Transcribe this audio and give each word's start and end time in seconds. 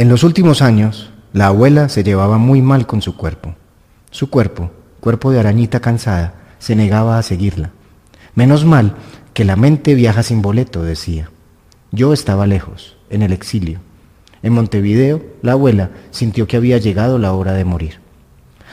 En 0.00 0.08
los 0.08 0.24
últimos 0.24 0.62
años, 0.62 1.10
la 1.34 1.48
abuela 1.48 1.90
se 1.90 2.02
llevaba 2.02 2.38
muy 2.38 2.62
mal 2.62 2.86
con 2.86 3.02
su 3.02 3.18
cuerpo. 3.18 3.54
Su 4.10 4.30
cuerpo, 4.30 4.70
cuerpo 4.98 5.30
de 5.30 5.40
arañita 5.40 5.80
cansada, 5.80 6.36
se 6.58 6.74
negaba 6.74 7.18
a 7.18 7.22
seguirla. 7.22 7.72
Menos 8.34 8.64
mal 8.64 8.94
que 9.34 9.44
la 9.44 9.56
mente 9.56 9.94
viaja 9.94 10.22
sin 10.22 10.40
boleto, 10.40 10.82
decía. 10.82 11.28
Yo 11.92 12.14
estaba 12.14 12.46
lejos, 12.46 12.96
en 13.10 13.20
el 13.20 13.34
exilio. 13.34 13.80
En 14.42 14.54
Montevideo, 14.54 15.22
la 15.42 15.52
abuela 15.52 15.90
sintió 16.12 16.46
que 16.46 16.56
había 16.56 16.78
llegado 16.78 17.18
la 17.18 17.34
hora 17.34 17.52
de 17.52 17.66
morir. 17.66 17.98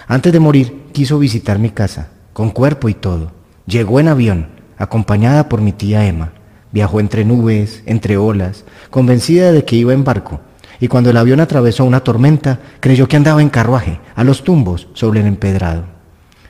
Antes 0.07 0.31
de 0.31 0.39
morir, 0.39 0.83
quiso 0.93 1.19
visitar 1.19 1.59
mi 1.59 1.71
casa, 1.71 2.07
con 2.31 2.51
cuerpo 2.51 2.87
y 2.87 2.93
todo. 2.93 3.33
Llegó 3.65 3.99
en 3.99 4.07
avión, 4.07 4.47
acompañada 4.77 5.49
por 5.49 5.59
mi 5.59 5.73
tía 5.73 6.07
Emma. 6.07 6.31
Viajó 6.71 7.01
entre 7.01 7.25
nubes, 7.25 7.83
entre 7.85 8.15
olas, 8.15 8.63
convencida 8.89 9.51
de 9.51 9.65
que 9.65 9.75
iba 9.75 9.91
en 9.91 10.05
barco, 10.05 10.39
y 10.79 10.87
cuando 10.87 11.09
el 11.09 11.17
avión 11.17 11.39
atravesó 11.39 11.83
una 11.85 12.01
tormenta, 12.01 12.59
creyó 12.79 13.07
que 13.07 13.17
andaba 13.17 13.41
en 13.41 13.49
carruaje, 13.49 13.99
a 14.15 14.23
los 14.23 14.43
tumbos, 14.43 14.87
sobre 14.93 15.21
el 15.21 15.27
empedrado. 15.27 15.85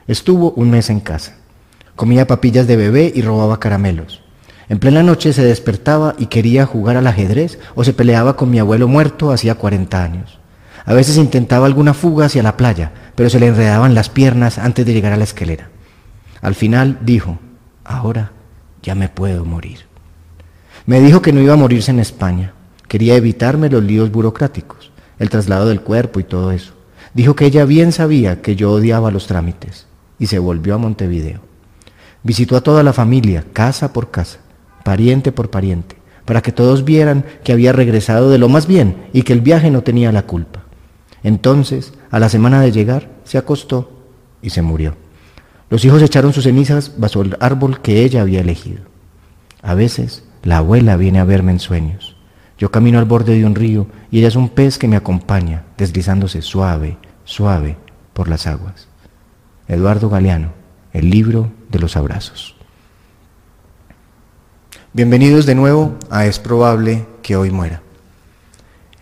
Estuvo 0.07 0.51
un 0.51 0.69
mes 0.69 0.89
en 0.89 0.99
casa. 0.99 1.37
Comía 1.95 2.27
papillas 2.27 2.67
de 2.67 2.77
bebé 2.77 3.11
y 3.13 3.21
robaba 3.21 3.59
caramelos. 3.59 4.21
En 4.69 4.79
plena 4.79 5.01
noche 5.01 5.31
se 5.33 5.43
despertaba 5.43 6.15
y 6.17 6.25
quería 6.25 6.65
jugar 6.65 6.97
al 6.97 7.07
ajedrez 7.07 7.57
o 7.75 7.83
se 7.83 7.93
peleaba 7.93 8.35
con 8.35 8.49
mi 8.49 8.59
abuelo 8.59 8.87
muerto 8.87 9.31
hacía 9.31 9.55
40 9.55 10.03
años. 10.03 10.39
A 10.85 10.93
veces 10.93 11.17
intentaba 11.17 11.65
alguna 11.65 11.93
fuga 11.93 12.25
hacia 12.25 12.43
la 12.43 12.57
playa, 12.57 12.91
pero 13.15 13.29
se 13.29 13.39
le 13.39 13.47
enredaban 13.47 13.95
las 13.95 14.09
piernas 14.09 14.57
antes 14.57 14.85
de 14.85 14.93
llegar 14.93 15.13
a 15.13 15.17
la 15.17 15.23
esquelera. 15.23 15.69
Al 16.41 16.55
final 16.55 16.99
dijo, 17.01 17.39
ahora 17.83 18.31
ya 18.81 18.95
me 18.95 19.09
puedo 19.09 19.43
morir. 19.43 19.79
Me 20.85 21.01
dijo 21.01 21.21
que 21.21 21.33
no 21.33 21.41
iba 21.41 21.53
a 21.53 21.57
morirse 21.57 21.91
en 21.91 21.99
España. 21.99 22.53
Quería 22.87 23.15
evitarme 23.15 23.69
los 23.69 23.83
líos 23.83 24.11
burocráticos, 24.11 24.91
el 25.19 25.29
traslado 25.29 25.67
del 25.67 25.81
cuerpo 25.81 26.19
y 26.19 26.23
todo 26.23 26.51
eso. 26.51 26.73
Dijo 27.13 27.35
que 27.35 27.45
ella 27.45 27.65
bien 27.65 27.91
sabía 27.91 28.41
que 28.41 28.55
yo 28.55 28.71
odiaba 28.71 29.11
los 29.11 29.27
trámites 29.27 29.87
y 30.19 30.27
se 30.27 30.39
volvió 30.39 30.75
a 30.75 30.77
Montevideo. 30.77 31.41
Visitó 32.23 32.55
a 32.55 32.61
toda 32.61 32.83
la 32.83 32.93
familia, 32.93 33.43
casa 33.53 33.93
por 33.93 34.11
casa, 34.11 34.39
pariente 34.83 35.31
por 35.31 35.49
pariente, 35.49 35.97
para 36.25 36.41
que 36.41 36.51
todos 36.51 36.85
vieran 36.85 37.25
que 37.43 37.53
había 37.53 37.73
regresado 37.73 38.29
de 38.29 38.37
lo 38.37 38.49
más 38.49 38.67
bien 38.67 39.07
y 39.13 39.23
que 39.23 39.33
el 39.33 39.41
viaje 39.41 39.71
no 39.71 39.83
tenía 39.83 40.11
la 40.11 40.23
culpa. 40.23 40.63
Entonces, 41.23 41.93
a 42.11 42.19
la 42.19 42.29
semana 42.29 42.61
de 42.61 42.71
llegar, 42.71 43.09
se 43.23 43.37
acostó 43.37 43.91
y 44.41 44.51
se 44.51 44.61
murió. 44.61 44.95
Los 45.69 45.83
hijos 45.83 46.01
echaron 46.01 46.31
sus 46.31 46.45
cenizas 46.45 46.93
bajo 46.97 47.21
el 47.21 47.35
árbol 47.41 47.81
que 47.81 48.03
ella 48.03 48.21
había 48.21 48.39
elegido. 48.39 48.79
A 49.61 49.73
veces, 49.73 50.23
la 50.43 50.57
abuela 50.57 50.95
viene 50.95 51.19
a 51.19 51.25
verme 51.25 51.51
en 51.51 51.59
sueños. 51.59 52.06
Yo 52.57 52.71
camino 52.71 52.97
al 52.97 53.05
borde 53.05 53.37
de 53.37 53.45
un 53.45 53.53
río 53.53 53.87
y 54.09 54.19
ella 54.19 54.29
es 54.29 54.35
un 54.35 54.49
pez 54.49 54.79
que 54.79 54.87
me 54.87 54.95
acompaña, 54.95 55.63
deslizándose 55.77 56.41
suave, 56.41 56.97
suave 57.23 57.77
por 58.13 58.27
las 58.27 58.47
aguas. 58.47 58.87
Eduardo 59.67 60.09
Galeano, 60.09 60.53
el 60.91 61.09
libro 61.11 61.51
de 61.69 61.77
los 61.77 61.95
abrazos. 61.95 62.55
Bienvenidos 64.91 65.45
de 65.45 65.53
nuevo 65.53 65.97
a 66.09 66.25
Es 66.25 66.39
probable 66.39 67.05
que 67.21 67.35
hoy 67.35 67.51
muera. 67.51 67.83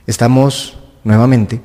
Estamos 0.05 0.77
nuevamente 1.05 1.61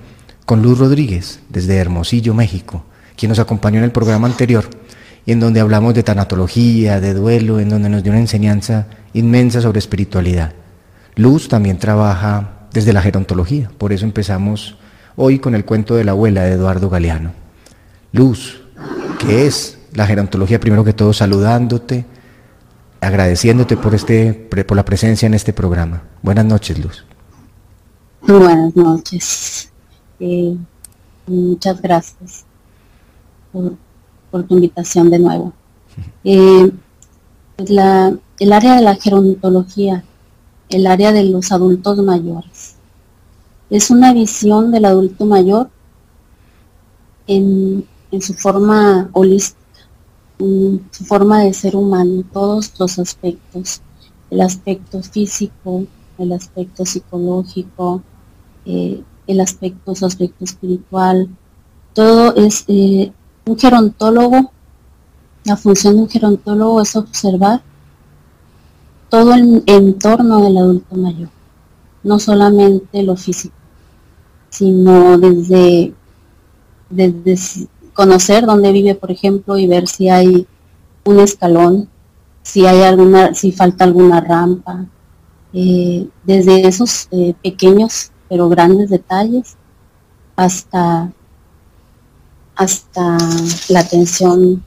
con 0.47 0.62
Luz 0.62 0.78
Rodríguez 0.78 1.41
desde 1.48 1.77
Hermosillo, 1.77 2.34
México, 2.34 2.84
quien 3.16 3.30
nos 3.30 3.41
acompañó 3.41 3.78
en 3.78 3.84
el 3.84 3.92
programa 3.92 4.28
anterior 4.28 4.70
y 5.27 5.32
en 5.32 5.41
donde 5.41 5.58
hablamos 5.58 5.94
de 5.94 6.04
tanatología, 6.04 7.00
de 7.00 7.14
duelo, 7.14 7.58
en 7.58 7.69
donde 7.69 7.88
nos 7.88 8.04
dio 8.04 8.12
una 8.12 8.20
enseñanza 8.20 8.86
inmensa 9.12 9.60
sobre 9.60 9.80
espiritualidad. 9.80 10.52
Luz 11.16 11.48
también 11.48 11.78
trabaja 11.78 12.66
desde 12.72 12.92
la 12.92 13.03
gerontología, 13.03 13.70
por 13.78 13.92
eso 13.92 14.05
empezamos 14.05 14.77
hoy 15.16 15.39
con 15.39 15.55
el 15.55 15.64
cuento 15.64 15.97
de 15.97 16.05
la 16.05 16.12
abuela 16.12 16.42
de 16.42 16.53
Eduardo 16.53 16.89
Galeano. 16.89 17.33
Luz, 18.12 18.62
¿qué 19.19 19.47
es 19.47 19.78
la 19.92 20.06
gerontología? 20.06 20.61
Primero 20.61 20.84
que 20.84 20.92
todo 20.92 21.12
saludándote, 21.12 22.06
agradeciéndote 23.00 23.76
por, 23.76 23.94
este, 23.94 24.32
por 24.32 24.76
la 24.76 24.84
presencia 24.84 25.26
en 25.26 25.34
este 25.34 25.53
programa. 25.53 26.03
Buenas 26.22 26.44
noches, 26.44 26.78
Luz. 26.78 27.04
Buenas 28.22 28.77
noches. 28.77 29.72
Eh, 30.21 30.56
muchas 31.27 31.81
gracias 31.81 32.44
por, 33.53 34.44
tu 34.44 34.54
invitación 34.54 35.10
de 35.10 35.19
nuevo. 35.19 35.53
Eh, 36.22 36.71
pues 37.56 37.71
el 37.71 38.53
área 38.53 38.77
de 38.77 38.82
la 38.82 38.94
gerontología, 38.94 40.04
el 40.70 40.86
área 40.86 41.12
de 41.12 41.25
los 41.25 41.53
adultos 41.53 41.98
mayores, 41.98 42.76
es 43.70 43.91
una 43.91 44.12
visión 44.12 44.72
del 44.72 44.84
adulto 44.84 45.26
mayor 45.26 45.70
en, 47.26 47.84
en 48.10 48.22
su 48.22 48.34
forma 48.34 49.10
holística 49.12 49.60
su 50.91 51.04
forma 51.04 51.42
de 51.42 51.53
ser 51.53 51.76
humano, 51.76 52.25
todos 52.32 52.72
los 52.78 52.98
aspectos, 52.98 53.82
el 54.30 54.41
aspecto 54.41 55.03
físico, 55.03 55.84
el 56.19 56.32
aspecto 56.32 56.86
psicológico, 56.86 58.03
eh, 58.64 59.03
el 59.26 59.41
aspecto, 59.41 59.94
su 59.94 60.06
aspecto 60.06 60.44
espiritual, 60.44 61.28
todo 61.92 62.34
es 62.36 62.64
eh, 62.69 63.12
un 63.44 63.59
gerontólogo, 63.59 64.50
la 65.44 65.56
función 65.56 65.97
de 65.97 66.03
un 66.03 66.09
gerontólogo 66.09 66.80
es 66.80 66.97
observar 66.97 67.62
todo 69.10 69.34
el 69.34 69.62
entorno 69.66 70.43
del 70.43 70.56
adulto 70.56 70.97
mayor, 70.97 71.28
no 72.03 72.19
solamente 72.19 73.03
lo 73.03 73.16
físico, 73.16 73.54
sino 74.48 75.19
desde, 75.19 75.93
desde 76.88 77.69
conocer 77.93 78.47
dónde 78.47 78.72
vive, 78.72 78.94
por 78.94 79.10
ejemplo, 79.10 79.59
y 79.59 79.66
ver 79.66 79.87
si 79.88 80.09
hay 80.09 80.47
un 81.04 81.21
escalón, 81.21 81.88
si 82.43 82.65
hay 82.65 82.82
alguna, 82.82 83.34
si 83.34 83.53
falta 83.53 83.84
alguna 83.84 84.21
rampa, 84.21 84.87
eh, 85.53 86.09
desde 86.25 86.66
esos 86.66 87.09
eh, 87.10 87.34
pequeños 87.42 88.12
pero 88.31 88.48
grandes 88.48 88.88
detalles 88.88 89.56
hasta 90.37 91.12
hasta 92.54 93.19
la 93.69 93.81
atención 93.81 94.62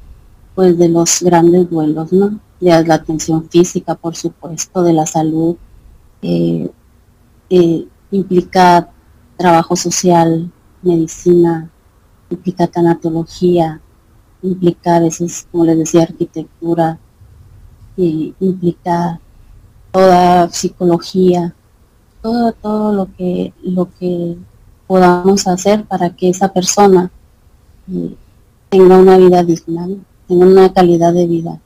pues 0.53 0.77
de 0.77 0.89
los 0.89 1.21
grandes 1.21 1.69
duelos, 1.69 2.11
¿no? 2.11 2.39
De 2.63 2.85
la 2.85 2.95
atención 2.95 3.49
física, 3.49 3.95
por 3.95 4.15
supuesto, 4.15 4.83
de 4.83 4.93
la 4.93 5.05
salud, 5.05 5.57
eh, 6.21 6.69
implica 8.09 8.89
trabajo 9.35 9.75
social, 9.75 10.49
medicina, 10.81 11.69
implica 12.29 12.67
tanatología, 12.67 13.81
implica 14.41 14.95
a 14.95 14.99
veces, 15.01 15.45
como 15.51 15.65
les 15.65 15.77
decía, 15.77 16.03
arquitectura, 16.03 16.99
y 17.97 18.33
implica 18.39 19.19
toda 19.91 20.49
psicología, 20.49 21.53
todo, 22.21 22.53
todo 22.53 22.93
lo 22.93 23.13
que, 23.15 23.53
lo 23.61 23.89
que 23.99 24.37
podamos 24.87 25.47
hacer 25.47 25.85
para 25.85 26.15
que 26.15 26.29
esa 26.29 26.51
persona 26.53 27.11
eh, 27.91 28.15
tenga 28.69 28.97
una 28.97 29.17
vida 29.17 29.43
digna, 29.43 29.87
tenga 30.27 30.45
una 30.45 30.73
calidad 30.73 31.13
de 31.13 31.27
vida, 31.27 31.59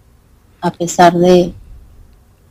a 0.61 0.71
pesar 0.71 1.13
de, 1.13 1.53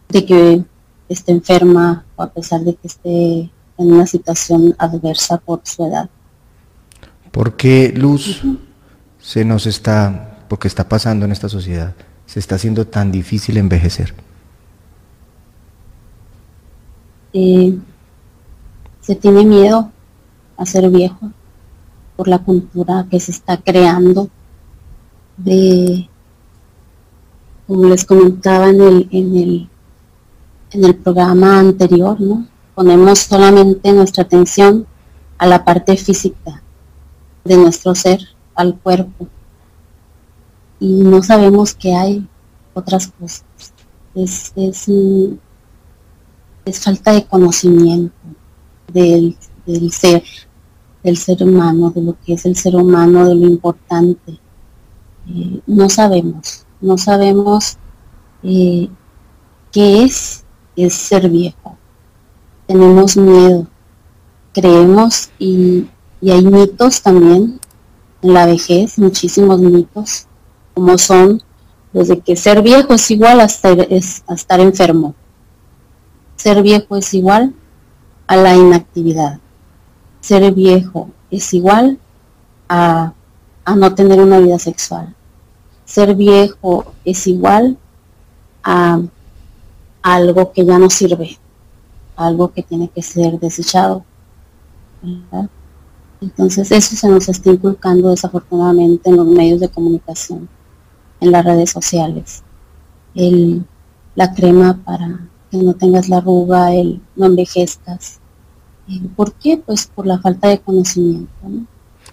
de 0.09 0.25
que 0.25 0.65
esté 1.09 1.33
enferma 1.33 2.05
o 2.17 2.23
a 2.23 2.29
pesar 2.29 2.61
de 2.63 2.75
que 2.75 2.87
esté 2.87 3.51
en 3.79 3.93
una 3.93 4.07
situación 4.07 4.75
adversa 4.79 5.39
por 5.39 5.61
su 5.65 5.87
edad. 5.87 6.09
¿Por 7.31 7.57
qué 7.57 7.93
luz 7.95 8.43
se 9.19 9.45
nos 9.45 9.67
está, 9.67 10.39
porque 10.49 10.69
está 10.69 10.89
pasando 10.89 11.27
en 11.27 11.33
esta 11.33 11.49
sociedad, 11.49 11.95
se 12.25 12.41
está 12.41 12.55
haciendo 12.55 12.87
tan 12.87 13.13
difícil 13.13 13.57
envejecer? 13.57 14.15
Eh, 17.33 17.79
se 19.01 19.15
tiene 19.15 19.45
miedo 19.45 19.93
a 20.57 20.65
ser 20.65 20.89
viejo 20.89 21.31
por 22.17 22.29
la 22.29 22.39
cultura 22.39 23.07
que 23.11 23.21
se 23.21 23.31
está 23.31 23.59
creando 23.59 24.31
de 25.37 26.09
como 27.67 27.89
les 27.89 28.05
comentaba 28.05 28.69
en 28.69 28.81
el, 28.81 29.09
en 29.11 29.37
el, 29.37 29.69
en 30.71 30.85
el 30.85 30.95
programa 30.97 31.59
anterior, 31.59 32.21
¿no? 32.21 32.47
Ponemos 32.75 33.21
solamente 33.21 33.93
nuestra 33.93 34.25
atención 34.25 34.87
a 35.39 35.47
la 35.47 35.65
parte 35.65 35.97
física, 35.97 36.63
de 37.45 37.57
nuestro 37.57 37.95
ser 37.95 38.21
al 38.55 38.79
cuerpo 38.79 39.29
y 40.79 41.03
no 41.03 41.23
sabemos 41.23 41.75
que 41.75 41.95
hay 41.95 42.27
otras 42.75 43.09
cosas. 43.09 43.45
Es, 44.15 44.53
es, 44.57 44.87
falta 46.81 47.13
de 47.13 47.25
conocimiento 47.27 48.15
del, 48.93 49.37
ser, 49.91 50.23
del 51.03 51.17
ser 51.17 51.43
humano, 51.43 51.91
de 51.91 52.03
lo 52.03 52.17
que 52.25 52.35
es 52.35 52.45
el 52.45 52.57
ser 52.57 52.77
humano, 52.77 53.27
de 53.27 53.35
lo 53.35 53.47
importante. 53.47 54.39
Eh, 55.29 55.61
no 55.67 55.89
sabemos, 55.89 56.66
no 56.81 56.99
sabemos 56.99 57.79
eh, 58.43 58.89
qué 59.73 60.05
es, 60.05 60.45
es 60.77 60.95
ser 60.95 61.29
viejo. 61.29 61.77
Tenemos 62.67 63.17
miedo, 63.17 63.67
creemos 64.53 65.31
y, 65.39 65.89
hay 66.23 66.45
mitos 66.45 67.03
también 67.03 67.61
en 68.23 68.35
la 68.35 68.47
vejez, 68.47 68.99
muchísimos 68.99 69.61
mitos, 69.61 70.27
como 70.75 70.99
son 70.99 71.43
los 71.93 72.09
de 72.09 72.21
que 72.21 72.35
ser 72.35 72.63
viejo 72.63 72.95
es 72.95 73.11
igual 73.11 73.41
a 73.41 73.45
estar, 73.45 74.61
enfermo, 74.61 75.15
ser 76.35 76.63
viejo 76.63 76.97
es 76.97 77.15
igual 77.15 77.55
a 78.27 78.37
la 78.37 78.57
inactividad, 78.57 79.39
ser 80.21 80.53
viejo 80.53 81.11
es 81.31 81.55
igual 81.55 81.99
a 82.69 83.13
no 83.77 83.95
tener 83.95 84.21
una 84.21 84.41
vida 84.41 84.59
sexual, 84.59 85.16
ser 85.87 86.15
viejo 86.15 86.93
es 87.05 87.27
igual 87.27 87.79
a 88.63 89.01
algo 90.03 90.53
que 90.53 90.67
ya 90.67 90.79
no 90.79 90.91
sirve, 90.91 91.39
algo 92.17 92.53
que 92.53 92.63
tiene 92.63 92.89
que 92.89 93.03
ser 93.03 93.39
desechado. 93.39 94.05
Entonces 96.21 96.71
eso 96.73 96.97
se 96.97 97.09
nos 97.09 97.29
está 97.29 97.51
inculcando 97.51 98.11
desafortunadamente 98.11 99.09
en 99.09 99.17
los 99.17 99.27
medios 99.27 99.61
de 99.61 99.69
comunicación, 99.69 100.49
en 101.21 101.31
las 101.31 101.45
redes 101.45 101.71
sociales. 101.71 102.43
El, 103.15 103.65
la 104.15 104.35
crema 104.35 104.81
para 104.85 105.29
que 105.51 105.59
no 105.59 105.75
tengas 105.75 106.09
la 106.09 106.19
arruga, 106.19 106.75
el 106.75 107.01
no 107.15 107.27
envejezcas. 107.27 108.19
¿Por 109.15 109.33
qué? 109.35 109.57
Pues 109.65 109.87
por 109.87 110.07
la 110.07 110.19
falta 110.19 110.49
de 110.49 110.59
conocimiento. 110.59 111.31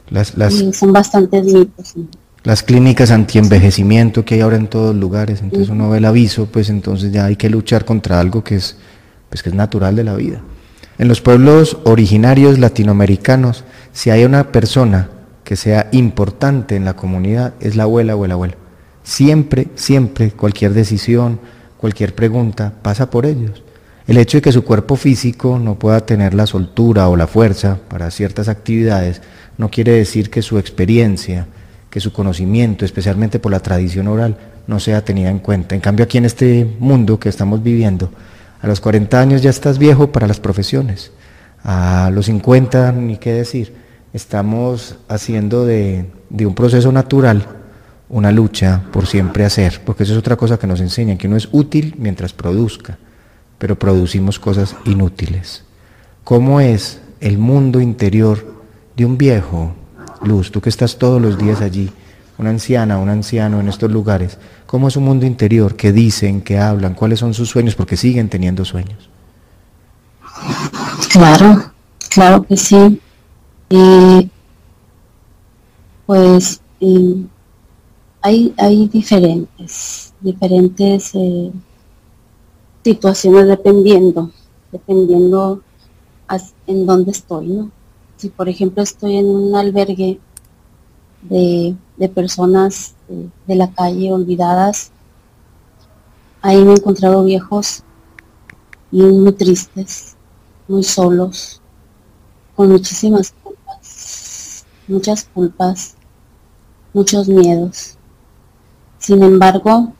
Las, 0.09 0.33
son 0.73 0.93
bastantes 0.93 1.45
mitos 1.45 1.95
las 2.43 2.61
clínicas 2.61 3.11
antienvejecimiento 3.11 4.25
que 4.25 4.35
hay 4.35 4.41
ahora 4.41 4.57
en 4.57 4.67
todos 4.67 4.95
lugares, 4.95 5.41
entonces 5.41 5.69
uno 5.69 5.89
ve 5.89 5.99
el 5.99 6.05
aviso, 6.05 6.47
pues 6.47 6.69
entonces 6.69 7.11
ya 7.11 7.25
hay 7.25 7.37
que 7.37 7.49
luchar 7.49 7.85
contra 7.85 8.19
algo 8.19 8.43
que 8.43 8.55
es, 8.55 8.77
pues 9.29 9.41
que 9.41 9.49
es 9.49 9.55
natural 9.55 9.95
de 9.95 10.03
la 10.03 10.15
vida. 10.15 10.41
En 10.97 11.07
los 11.07 11.21
pueblos 11.21 11.77
originarios 11.85 12.59
latinoamericanos, 12.59 13.63
si 13.93 14.09
hay 14.09 14.25
una 14.25 14.51
persona 14.51 15.09
que 15.43 15.55
sea 15.55 15.89
importante 15.91 16.75
en 16.75 16.85
la 16.85 16.95
comunidad, 16.95 17.53
es 17.59 17.75
la 17.75 17.83
abuela 17.83 18.15
o 18.15 18.25
el 18.25 18.31
abuelo. 18.31 18.55
Siempre, 19.03 19.67
siempre, 19.75 20.31
cualquier 20.31 20.73
decisión, 20.73 21.39
cualquier 21.77 22.13
pregunta 22.13 22.73
pasa 22.81 23.09
por 23.09 23.25
ellos. 23.25 23.63
El 24.05 24.17
hecho 24.17 24.37
de 24.37 24.41
que 24.41 24.51
su 24.51 24.63
cuerpo 24.63 24.97
físico 24.97 25.59
no 25.59 25.79
pueda 25.79 26.05
tener 26.05 26.33
la 26.33 26.45
soltura 26.45 27.07
o 27.07 27.15
la 27.15 27.27
fuerza 27.27 27.79
para 27.87 28.11
ciertas 28.11 28.49
actividades 28.49 29.21
no 29.57 29.69
quiere 29.69 29.93
decir 29.93 30.29
que 30.29 30.41
su 30.41 30.57
experiencia, 30.57 31.47
que 31.93 31.99
su 31.99 32.11
conocimiento, 32.11 32.85
especialmente 32.85 33.37
por 33.37 33.51
la 33.51 33.59
tradición 33.59 34.07
oral, 34.07 34.35
no 34.65 34.79
sea 34.79 35.05
tenida 35.05 35.29
en 35.29 35.37
cuenta. 35.37 35.75
En 35.75 35.81
cambio, 35.81 36.03
aquí 36.03 36.17
en 36.17 36.25
este 36.25 36.65
mundo 36.79 37.19
que 37.19 37.29
estamos 37.29 37.61
viviendo, 37.61 38.09
a 38.63 38.65
los 38.65 38.81
40 38.81 39.21
años 39.21 39.43
ya 39.43 39.51
estás 39.51 39.77
viejo 39.77 40.11
para 40.11 40.25
las 40.25 40.39
profesiones. 40.39 41.11
A 41.63 42.09
los 42.11 42.25
50, 42.25 42.93
ni 42.93 43.17
qué 43.17 43.33
decir, 43.33 43.75
estamos 44.11 44.95
haciendo 45.07 45.67
de, 45.67 46.07
un 46.31 46.55
proceso 46.55 46.91
natural 46.91 47.45
una 48.09 48.31
lucha 48.31 48.85
por 48.91 49.05
siempre 49.05 49.45
hacer, 49.45 49.81
porque 49.85 50.01
eso 50.01 50.13
es 50.13 50.19
otra 50.19 50.35
cosa 50.35 50.57
que 50.57 50.65
nos 50.65 50.81
enseñan, 50.81 51.19
que 51.19 51.27
uno 51.27 51.37
es 51.37 51.47
útil 51.51 51.93
mientras 51.99 52.33
produzca, 52.33 52.97
pero 53.59 53.77
producimos 53.77 54.39
cosas 54.39 54.75
inútiles. 54.85 55.63
¿Cómo 56.23 56.59
es 56.59 57.01
el 57.19 57.37
mundo 57.37 57.81
interior 57.81 58.63
de 58.97 59.05
un 59.05 59.15
viejo 59.19 59.75
Luz, 60.23 60.51
tú 60.51 60.61
que 60.61 60.69
estás 60.69 60.97
todos 60.97 61.21
los 61.21 61.37
días 61.37 61.61
allí, 61.61 61.89
una 62.37 62.49
anciana, 62.49 62.97
un 62.97 63.09
anciano 63.09 63.59
en 63.59 63.67
estos 63.67 63.91
lugares, 63.91 64.37
¿cómo 64.65 64.87
es 64.87 64.95
un 64.95 65.03
mundo 65.03 65.25
interior? 65.25 65.75
¿Qué 65.75 65.91
dicen? 65.91 66.41
¿Qué 66.41 66.57
hablan? 66.57 66.93
¿Cuáles 66.93 67.19
son 67.19 67.33
sus 67.33 67.49
sueños? 67.49 67.75
Porque 67.75 67.97
siguen 67.97 68.29
teniendo 68.29 68.65
sueños. 68.65 69.09
Claro, 71.11 71.71
claro 72.09 72.43
que 72.43 72.57
sí. 72.57 72.99
pues 76.05 76.61
hay, 78.21 78.53
hay 78.57 78.87
diferentes, 78.87 80.13
diferentes 80.21 81.11
eh, 81.15 81.51
situaciones 82.83 83.47
dependiendo, 83.47 84.31
dependiendo 84.71 85.61
en 86.67 86.85
dónde 86.85 87.11
estoy, 87.11 87.47
¿no? 87.47 87.71
Si 88.23 88.29
por 88.29 88.47
ejemplo 88.47 88.81
estoy 88.81 89.17
en 89.17 89.25
un 89.25 89.53
albergue 89.53 90.17
de, 91.23 91.75
personas 92.15 92.95
de, 93.09 93.55
la 93.55 93.69
calle 93.69 94.13
olvidadas, 94.13 94.91
ahí 96.41 96.63
me 96.63 96.71
he 96.71 96.75
encontrado 96.75 97.25
viejos 97.25 97.83
muy 98.91 99.33
tristes, 99.33 100.15
muy 100.69 100.83
solos, 100.83 101.61
con 102.55 102.71
muchísimas 102.71 103.33
culpas, 103.43 104.65
muchas 104.87 105.25
culpas, 105.25 105.95
muchos 106.93 107.27
miedos. 107.27 107.97
Sin 108.99 109.21
embargo, 109.21 109.91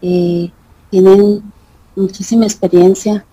eh, 0.00 0.50
tienen 0.88 1.52
muchísima 1.94 2.46
experiencia 2.46 3.26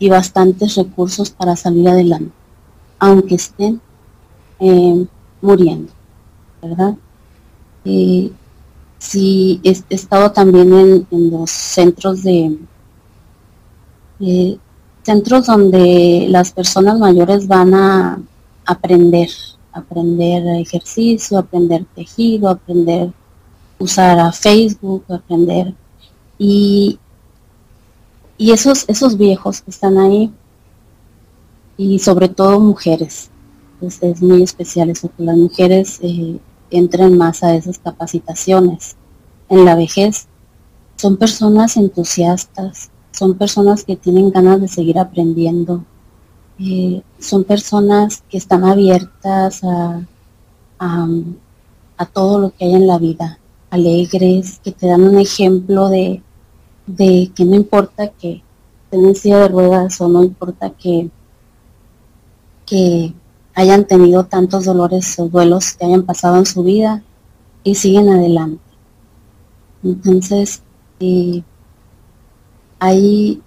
y 0.00 0.08
bastantes 0.08 0.74
recursos 0.74 1.30
para 1.30 1.54
salir 1.54 1.88
adelante 1.88 2.39
aunque 3.00 3.34
estén 3.34 3.80
eh, 4.60 5.06
muriendo, 5.40 5.90
¿verdad? 6.62 6.94
Eh, 7.84 8.30
sí, 8.98 9.60
he, 9.64 9.74
estado 9.88 10.30
también 10.30 11.06
en, 11.10 11.30
los 11.30 11.50
centros 11.50 12.22
de 12.22 12.58
eh, 14.20 14.58
centros 15.02 15.46
donde 15.46 16.26
las 16.28 16.52
personas 16.52 16.98
mayores 16.98 17.48
van 17.48 17.74
a 17.74 18.22
aprender, 18.66 19.30
aprender 19.72 20.60
ejercicio, 20.60 21.38
aprender 21.38 21.86
tejido, 21.94 22.50
aprender 22.50 23.10
usar 23.78 24.20
a 24.20 24.30
Facebook, 24.30 25.04
aprender 25.08 25.72
y 26.38 26.98
y 28.36 28.52
esos 28.52 28.84
esos 28.88 29.16
viejos 29.18 29.62
que 29.62 29.70
están 29.70 29.98
ahí 29.98 30.32
y 31.80 31.98
sobre 31.98 32.28
todo 32.28 32.60
mujeres. 32.60 33.30
es 33.80 34.20
muy 34.20 34.42
especial 34.42 34.90
eso, 34.90 35.10
que 35.16 35.22
las 35.22 35.36
mujeres 35.38 35.98
eh, 36.02 36.38
entren 36.70 37.16
más 37.16 37.42
a 37.42 37.54
esas 37.54 37.78
capacitaciones 37.78 38.96
en 39.48 39.64
la 39.64 39.74
vejez. 39.76 40.26
Son 40.96 41.16
personas 41.16 41.78
entusiastas, 41.78 42.90
son 43.12 43.38
personas 43.38 43.84
que 43.84 43.96
tienen 43.96 44.30
ganas 44.30 44.60
de 44.60 44.68
seguir 44.68 44.98
aprendiendo, 44.98 45.82
eh, 46.58 47.00
son 47.18 47.44
personas 47.44 48.24
que 48.28 48.36
están 48.36 48.64
abiertas 48.64 49.64
a, 49.64 50.06
a, 50.78 52.06
todo 52.12 52.40
lo 52.40 52.50
que 52.50 52.66
hay 52.66 52.74
en 52.74 52.86
la 52.86 52.98
vida, 52.98 53.38
alegres, 53.70 54.60
que 54.62 54.72
te 54.72 54.86
dan 54.86 55.04
un 55.04 55.18
ejemplo 55.18 55.88
de, 55.88 56.22
de 56.86 57.32
que 57.34 57.46
no 57.46 57.56
importa 57.56 58.08
que 58.08 58.42
tengan 58.90 59.14
silla 59.14 59.38
de 59.38 59.48
ruedas 59.48 59.98
o 60.02 60.08
no 60.08 60.22
importa 60.22 60.68
que 60.68 61.08
que 62.70 63.12
hayan 63.52 63.84
tenido 63.84 64.26
tantos 64.26 64.64
dolores 64.64 65.18
o 65.18 65.28
duelos 65.28 65.72
que 65.72 65.84
hayan 65.86 66.04
pasado 66.04 66.36
en 66.36 66.46
su 66.46 66.62
vida 66.62 67.02
y 67.64 67.74
siguen 67.74 68.08
adelante. 68.08 68.62
Entonces, 69.82 70.62
eh, 71.00 71.42
ahí 72.78 73.42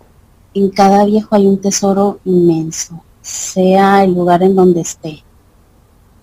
en 0.54 0.70
cada 0.72 1.06
viejo 1.06 1.36
hay 1.36 1.48
un 1.48 1.58
tesoro 1.62 2.20
inmenso, 2.26 3.02
sea 3.22 4.04
el 4.04 4.14
lugar 4.14 4.44
en 4.44 4.56
donde 4.56 4.82
esté. 4.82 5.24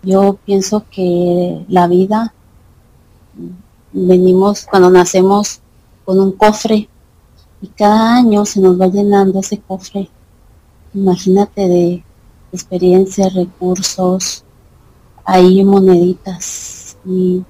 Yo 0.03 0.39
pienso 0.45 0.85
que 0.91 1.65
la 1.69 1.87
vida, 1.87 2.35
venimos 3.93 4.67
cuando 4.71 4.91
nacemos 4.91 5.61
con 6.05 6.21
un 6.21 6.33
cofre 6.33 6.89
y 7.63 7.67
cada 7.69 8.17
año 8.17 8.45
se 8.45 8.61
nos 8.61 8.79
va 8.79 8.89
llenando 8.89 9.41
ese 9.41 9.59
cofre. 9.59 10.11
Imagínate 10.93 11.67
de 11.67 12.05
experiencias, 12.53 13.35
recursos, 13.35 14.45
hay 15.25 15.65
moneditas. 15.65 16.97
Y 17.05 17.43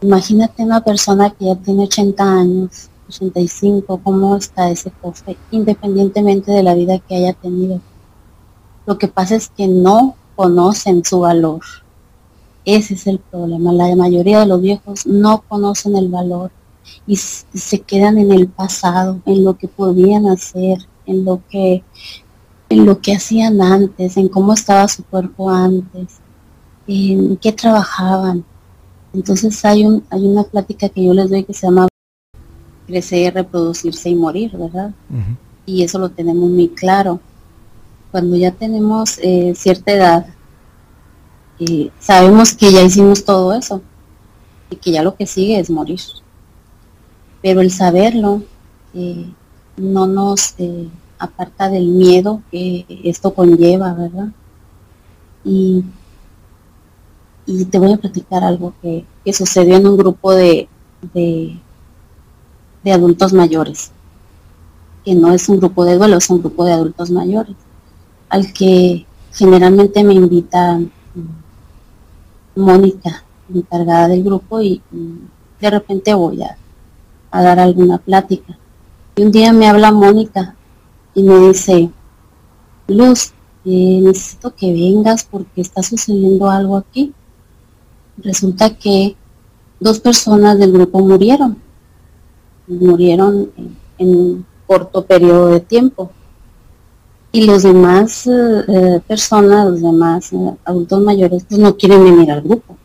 imagínate 0.00 0.62
una 0.62 0.82
persona 0.82 1.30
que 1.30 1.46
ya 1.46 1.56
tiene 1.56 1.84
80 1.84 2.24
años, 2.24 2.90
85, 3.08 4.00
cómo 4.02 4.36
está 4.36 4.70
ese 4.70 4.90
cofre, 4.90 5.36
independientemente 5.50 6.52
de 6.52 6.62
la 6.62 6.74
vida 6.74 6.98
que 6.98 7.16
haya 7.16 7.32
tenido. 7.32 7.80
Lo 8.86 8.98
que 8.98 9.08
pasa 9.08 9.36
es 9.36 9.48
que 9.48 9.68
no 9.68 10.16
conocen 10.34 11.04
su 11.04 11.20
valor. 11.20 11.60
Ese 12.64 12.94
es 12.94 13.06
el 13.06 13.18
problema. 13.18 13.72
La 13.72 13.94
mayoría 13.96 14.40
de 14.40 14.46
los 14.46 14.60
viejos 14.60 15.06
no 15.06 15.42
conocen 15.48 15.96
el 15.96 16.08
valor 16.08 16.50
y 17.06 17.16
se 17.16 17.80
quedan 17.80 18.18
en 18.18 18.32
el 18.32 18.48
pasado, 18.48 19.20
en 19.26 19.44
lo 19.44 19.56
que 19.56 19.68
podían 19.68 20.26
hacer, 20.26 20.78
en 21.06 21.24
lo 21.24 21.40
que 21.48 21.82
en 22.68 22.84
lo 22.84 23.00
que 23.00 23.14
hacían 23.14 23.60
antes, 23.62 24.16
en 24.16 24.28
cómo 24.28 24.52
estaba 24.52 24.88
su 24.88 25.04
cuerpo 25.04 25.50
antes, 25.50 26.18
en 26.86 27.36
qué 27.36 27.52
trabajaban. 27.52 28.44
Entonces 29.12 29.64
hay, 29.64 29.84
un, 29.86 30.04
hay 30.10 30.26
una 30.26 30.44
plática 30.44 30.88
que 30.88 31.04
yo 31.04 31.14
les 31.14 31.30
doy 31.30 31.44
que 31.44 31.54
se 31.54 31.66
llama 31.66 31.88
crecer, 32.86 33.34
reproducirse 33.34 34.10
y 34.10 34.14
morir, 34.14 34.56
¿verdad? 34.56 34.92
Y 35.64 35.82
eso 35.82 35.98
lo 35.98 36.10
tenemos 36.10 36.50
muy 36.50 36.68
claro. 36.68 37.20
cuando 38.10 38.36
ya 38.36 38.50
tenemos 38.50 39.18
eh, 39.18 39.52
cierta 39.56 39.92
edad, 39.92 40.26
y 41.58 41.90
sabemos 41.98 42.54
que 42.54 42.72
ya 42.72 42.82
hicimos 42.82 43.24
todo 43.24 43.52
eso 43.54 43.80
y 44.70 44.76
que 44.76 44.92
ya 44.92 45.02
lo 45.02 45.16
que 45.16 45.26
sigue 45.26 45.58
es 45.58 45.70
morir. 45.70 46.00
Pero 47.42 47.60
el 47.60 47.70
saberlo 47.70 48.42
eh, 48.94 49.30
no 49.76 50.06
nos 50.06 50.54
eh, 50.58 50.88
aparta 51.18 51.68
del 51.68 51.86
miedo 51.86 52.42
que 52.50 52.84
esto 53.04 53.34
conlleva, 53.34 53.94
¿verdad? 53.94 54.28
Y, 55.44 55.84
y 57.46 57.64
te 57.66 57.78
voy 57.78 57.92
a 57.92 57.96
platicar 57.96 58.42
algo 58.44 58.74
que, 58.82 59.06
sucedió 59.32 59.76
en 59.76 59.86
un 59.86 59.96
grupo 59.96 60.34
de, 60.34 60.68
adultos 62.84 63.32
mayores, 63.32 63.90
que 65.04 65.14
no 65.14 65.32
es 65.32 65.48
un 65.48 65.58
grupo 65.58 65.84
de 65.84 65.96
duelo, 65.96 66.18
es 66.18 66.28
un 66.28 66.40
grupo 66.40 66.64
de 66.64 66.72
adultos 66.72 67.10
mayores, 67.10 67.56
al 68.28 68.52
que 68.52 69.06
generalmente 69.32 70.02
me 70.02 70.14
invitan 70.14 70.90
Mónica, 72.56 73.24
encargada 73.52 74.08
del 74.08 74.24
grupo, 74.24 74.60
y, 74.60 74.82
de 75.60 75.70
repente 75.70 76.14
voy 76.14 76.42
a, 76.42 76.56
dar 77.30 77.60
alguna 77.60 77.98
plática. 77.98 78.58
Y 79.14 79.22
un 79.22 79.30
día 79.30 79.52
me 79.52 79.68
habla 79.68 79.92
Mónica 79.92 80.55
y 81.16 81.22
me 81.22 81.48
dice, 81.48 81.90
Luz, 82.88 83.32
eh, 83.64 84.00
necesito 84.02 84.54
que 84.54 84.70
vengas 84.70 85.24
porque 85.24 85.62
está 85.62 85.82
sucediendo 85.82 86.50
algo 86.50 86.76
aquí. 86.76 87.14
Resulta 88.18 88.76
que 88.76 89.16
dos 89.80 89.98
personas 89.98 90.58
del 90.58 90.72
grupo 90.72 91.00
murieron. 91.00 91.56
Murieron 92.68 93.50
en 93.96 94.08
un 94.08 94.46
corto 94.66 95.06
periodo 95.06 95.48
de 95.48 95.60
tiempo 95.60 96.12
y 97.32 97.46
los 97.46 97.62
demás 97.62 98.26
eh, 98.26 98.64
eh, 98.68 99.00
personas, 99.08 99.70
los 99.70 99.80
demás 99.80 100.30
adultos 100.64 101.00
mayores, 101.00 101.44
pues 101.48 101.58
no 101.58 101.76
quieren 101.76 102.04
venir 102.04 102.30
al 102.30 102.42
grupo, 102.42 102.76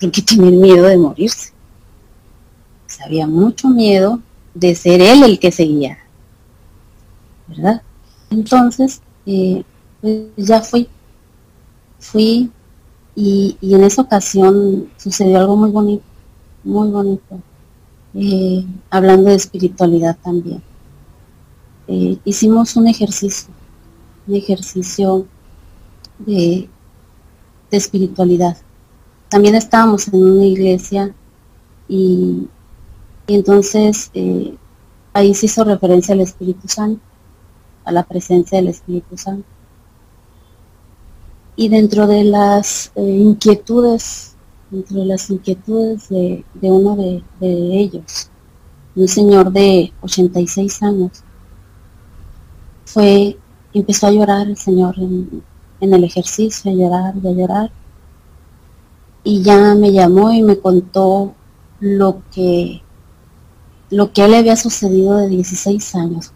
porque 0.00 0.22
tienen 0.22 0.60
miedo 0.60 0.86
de 0.86 0.96
morirse. 0.96 1.52
Pues 2.86 3.00
había 3.02 3.26
mucho 3.26 3.68
miedo 3.68 4.20
de 4.54 4.74
ser 4.74 5.02
él 5.02 5.22
el 5.24 5.38
que 5.38 5.52
seguía, 5.52 5.98
¿verdad? 7.48 7.82
Entonces, 8.30 9.00
pues 9.24 10.26
ya 10.36 10.60
fui, 10.62 10.88
fui 11.98 12.50
y, 13.14 13.56
en 13.62 13.84
esa 13.84 14.02
ocasión 14.02 14.88
sucedió 14.96 15.38
algo 15.38 15.56
muy 15.56 15.70
bonito, 15.70 16.04
muy 16.64 16.88
bonito, 16.90 17.40
hablando 18.90 19.30
de 19.30 19.36
espiritualidad 19.36 20.16
también 20.22 20.62
eh, 21.88 22.18
hicimos 22.26 22.76
un 22.76 22.86
ejercicio, 22.86 23.52
un 24.26 24.34
ejercicio 24.34 25.26
de, 26.18 26.68
espiritualidad. 27.70 28.56
También 29.30 29.54
estábamos 29.54 30.08
en 30.08 30.22
una 30.22 30.44
iglesia 30.44 31.14
y, 31.88 32.46
entonces 33.26 34.10
eh, 34.14 34.54
ahí 35.12 35.34
se 35.34 35.46
hizo 35.46 35.64
referencia 35.64 36.14
al 36.14 36.20
Espíritu 36.20 36.68
Santo, 36.68 37.00
a 37.88 37.92
la 37.92 38.02
presencia 38.02 38.58
del 38.58 38.68
Espíritu 38.68 39.16
Santo. 39.16 39.48
Y 41.56 41.70
dentro 41.70 42.06
de 42.06 42.22
las 42.22 42.92
eh, 42.94 43.02
inquietudes, 43.02 44.36
dentro 44.70 44.98
de 44.98 45.06
las 45.06 45.30
inquietudes 45.30 46.08
de, 46.10 46.44
uno 46.60 46.94
de, 46.94 47.22
ellos, 47.40 48.30
un 48.94 49.08
señor 49.08 49.50
de 49.50 49.92
86 50.02 50.82
años, 50.82 51.24
fue, 52.84 53.38
empezó 53.72 54.06
a 54.06 54.12
llorar 54.12 54.48
el 54.48 54.56
Señor 54.58 54.94
en, 54.98 55.42
el 55.80 56.04
ejercicio, 56.04 56.70
a 56.70 56.74
llorar, 56.74 57.14
a 57.14 57.32
llorar. 57.32 57.70
Y 59.24 59.42
ya 59.42 59.74
me 59.74 59.92
llamó 59.92 60.30
y 60.32 60.42
me 60.42 60.58
contó 60.58 61.34
lo 61.80 62.22
que, 62.32 62.82
lo 63.90 64.12
que 64.12 64.28
le 64.28 64.36
había 64.36 64.56
sucedido 64.56 65.16
de 65.16 65.28
16 65.28 65.94
años. 65.94 66.32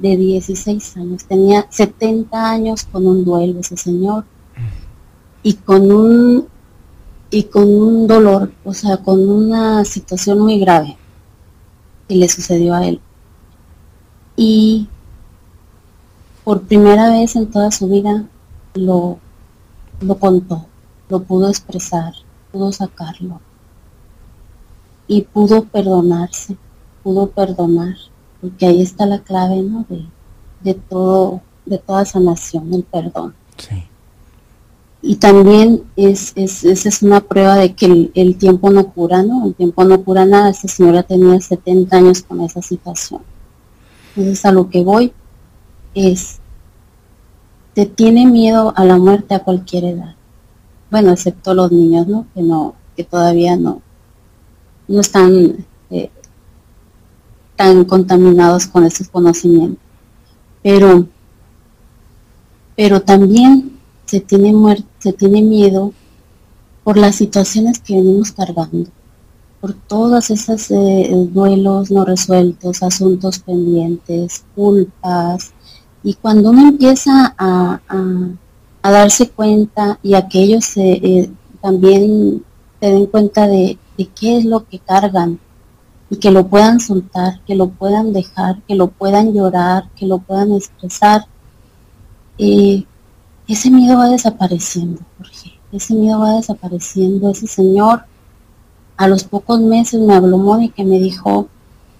De 0.00 0.16
16 0.16 0.96
años. 0.96 1.24
Tenía 1.24 1.66
70 1.70 2.50
años 2.50 2.84
con 2.84 3.06
un 3.06 3.24
duelo 3.24 3.60
ese 3.60 3.76
señor. 3.76 4.24
Y 5.42 5.54
con 5.54 5.90
un 5.90 6.48
y 7.30 7.44
con 7.44 7.62
un 7.68 8.06
dolor, 8.08 8.52
o 8.64 8.74
sea, 8.74 8.96
con 8.96 9.28
una 9.28 9.84
situación 9.84 10.40
muy 10.40 10.58
grave 10.58 10.96
que 12.08 12.16
le 12.16 12.28
sucedió 12.28 12.74
a 12.74 12.86
él. 12.86 13.00
Y 14.36 14.88
por 16.42 16.62
primera 16.62 17.10
vez 17.10 17.36
en 17.36 17.48
toda 17.50 17.70
su 17.70 17.88
vida 17.88 18.24
lo, 18.74 19.18
lo 20.00 20.18
contó, 20.18 20.66
lo 21.08 21.22
pudo 21.22 21.48
expresar, 21.48 22.14
pudo 22.50 22.72
sacarlo 22.72 23.40
y 25.06 25.22
pudo 25.22 25.64
perdonarse, 25.64 26.56
pudo 27.02 27.28
perdonar, 27.30 27.96
porque 28.40 28.66
ahí 28.66 28.82
está 28.82 29.06
la 29.06 29.20
clave 29.20 29.62
¿no? 29.62 29.84
de, 30.60 30.74
todo, 30.74 31.42
de 31.66 31.78
toda 31.78 32.04
sanación, 32.04 32.72
el 32.72 32.84
perdón. 32.84 33.34
Y 35.02 35.16
también 35.16 35.84
es, 35.96 36.32
es, 36.34 36.64
es 36.64 37.02
una 37.02 37.20
prueba 37.20 37.56
de 37.56 37.74
que 37.74 37.86
el, 37.86 38.12
el, 38.14 38.36
tiempo 38.36 38.70
no 38.70 38.92
cura, 38.92 39.22
¿no? 39.22 39.46
El 39.46 39.54
tiempo 39.54 39.82
no 39.84 40.02
cura 40.04 40.26
nada. 40.26 40.50
Esta 40.50 40.68
señora 40.68 41.02
tenía 41.02 41.40
70 41.40 41.96
años 41.96 42.22
con 42.22 42.42
esa 42.42 42.60
situación. 42.60 43.22
Entonces 44.14 44.44
a 44.44 44.52
lo 44.52 44.68
que 44.68 44.84
voy 44.84 45.12
es, 45.94 46.40
te 47.74 47.86
tiene 47.86 48.26
miedo 48.26 48.74
a 48.76 48.84
la 48.84 48.98
muerte 48.98 49.34
a 49.34 49.42
cualquier 49.42 49.84
edad. 49.84 50.16
Bueno, 50.90 51.12
excepto 51.12 51.54
los 51.54 51.72
niños, 51.72 52.06
¿no? 52.06 52.26
Que 52.34 52.42
no, 52.42 52.74
que 52.96 53.04
todavía 53.04 53.56
no, 53.56 53.80
no 54.88 55.00
están 55.00 55.64
eh, 55.90 56.10
tan 57.60 57.84
contaminados 57.84 58.66
con 58.66 58.86
ese 58.86 59.06
conocimiento. 59.06 59.78
Pero, 60.62 61.06
pero 62.74 63.02
también 63.02 63.78
se 64.06 64.20
tiene 64.20 64.54
muerte, 64.54 64.86
se 64.98 65.12
tiene 65.12 65.42
miedo 65.42 65.92
por 66.82 66.96
las 66.96 67.16
situaciones 67.16 67.78
que 67.78 67.96
venimos 67.96 68.32
cargando, 68.32 68.88
por 69.60 69.74
todas 69.74 70.30
esas 70.30 70.70
eh, 70.70 71.10
duelos 71.30 71.90
no 71.90 72.06
resueltos, 72.06 72.82
asuntos 72.82 73.40
pendientes, 73.40 74.42
culpas, 74.54 75.52
y 76.02 76.14
cuando 76.14 76.52
uno 76.52 76.66
empieza 76.66 77.34
a, 77.36 77.78
darse 78.82 79.28
cuenta 79.28 79.98
y 80.02 80.14
a 80.14 80.26
que 80.28 80.42
ellos 80.44 80.78
eh, 80.78 81.30
también 81.60 82.42
se 82.80 82.86
den 82.86 83.04
cuenta 83.04 83.46
de, 83.46 83.78
qué 84.18 84.38
es 84.38 84.46
lo 84.46 84.66
que 84.66 84.78
cargan 84.78 85.38
y 86.10 86.16
que 86.16 86.30
lo 86.30 86.48
puedan 86.48 86.80
soltar, 86.80 87.40
que 87.46 87.54
lo 87.54 87.68
puedan 87.68 88.12
dejar, 88.12 88.60
que 88.62 88.74
lo 88.74 88.88
puedan 88.88 89.32
llorar, 89.32 89.88
que 89.96 90.06
lo 90.06 90.18
puedan 90.18 90.52
expresar, 90.52 91.26
eh, 92.38 92.84
ese 93.46 93.70
miedo 93.70 93.96
va 93.98 94.08
desapareciendo, 94.08 95.00
Jorge. 95.16 95.58
Ese 95.72 95.94
miedo 95.94 96.18
va 96.18 96.34
desapareciendo. 96.34 97.30
Ese 97.30 97.46
señor, 97.46 98.04
a 98.96 99.08
los 99.08 99.24
pocos 99.24 99.60
meses 99.60 100.00
me 100.00 100.14
habló 100.14 100.36
Mónica 100.36 100.82
y 100.82 100.84
me 100.84 100.98
dijo, 100.98 101.48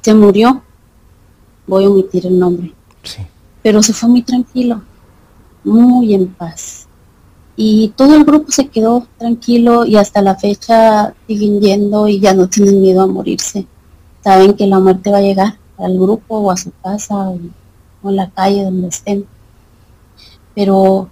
se 0.00 0.14
murió. 0.14 0.62
Voy 1.66 1.84
a 1.84 1.90
omitir 1.90 2.26
el 2.26 2.38
nombre. 2.38 2.74
Sí 3.02 3.26
pero 3.62 3.82
se 3.82 3.92
fue 3.92 4.08
muy 4.08 4.22
tranquilo, 4.22 4.82
muy 5.64 6.14
en 6.14 6.28
paz. 6.28 6.86
Y 7.56 7.92
todo 7.96 8.14
el 8.14 8.24
grupo 8.24 8.50
se 8.50 8.68
quedó 8.68 9.06
tranquilo 9.18 9.84
y 9.84 9.96
hasta 9.96 10.22
la 10.22 10.36
fecha 10.36 11.14
siguen 11.26 11.60
yendo 11.60 12.08
y 12.08 12.18
ya 12.20 12.32
no 12.32 12.48
tienen 12.48 12.80
miedo 12.80 13.02
a 13.02 13.06
morirse. 13.06 13.66
Saben 14.22 14.54
que 14.54 14.66
la 14.66 14.78
muerte 14.78 15.10
va 15.10 15.18
a 15.18 15.22
llegar 15.22 15.58
al 15.78 15.98
grupo 15.98 16.38
o 16.38 16.50
a 16.50 16.56
su 16.56 16.72
casa 16.82 17.30
o, 17.30 17.38
en 18.04 18.16
la 18.16 18.30
calle 18.30 18.64
donde 18.64 18.88
estén. 18.88 19.26
Pero, 20.54 21.08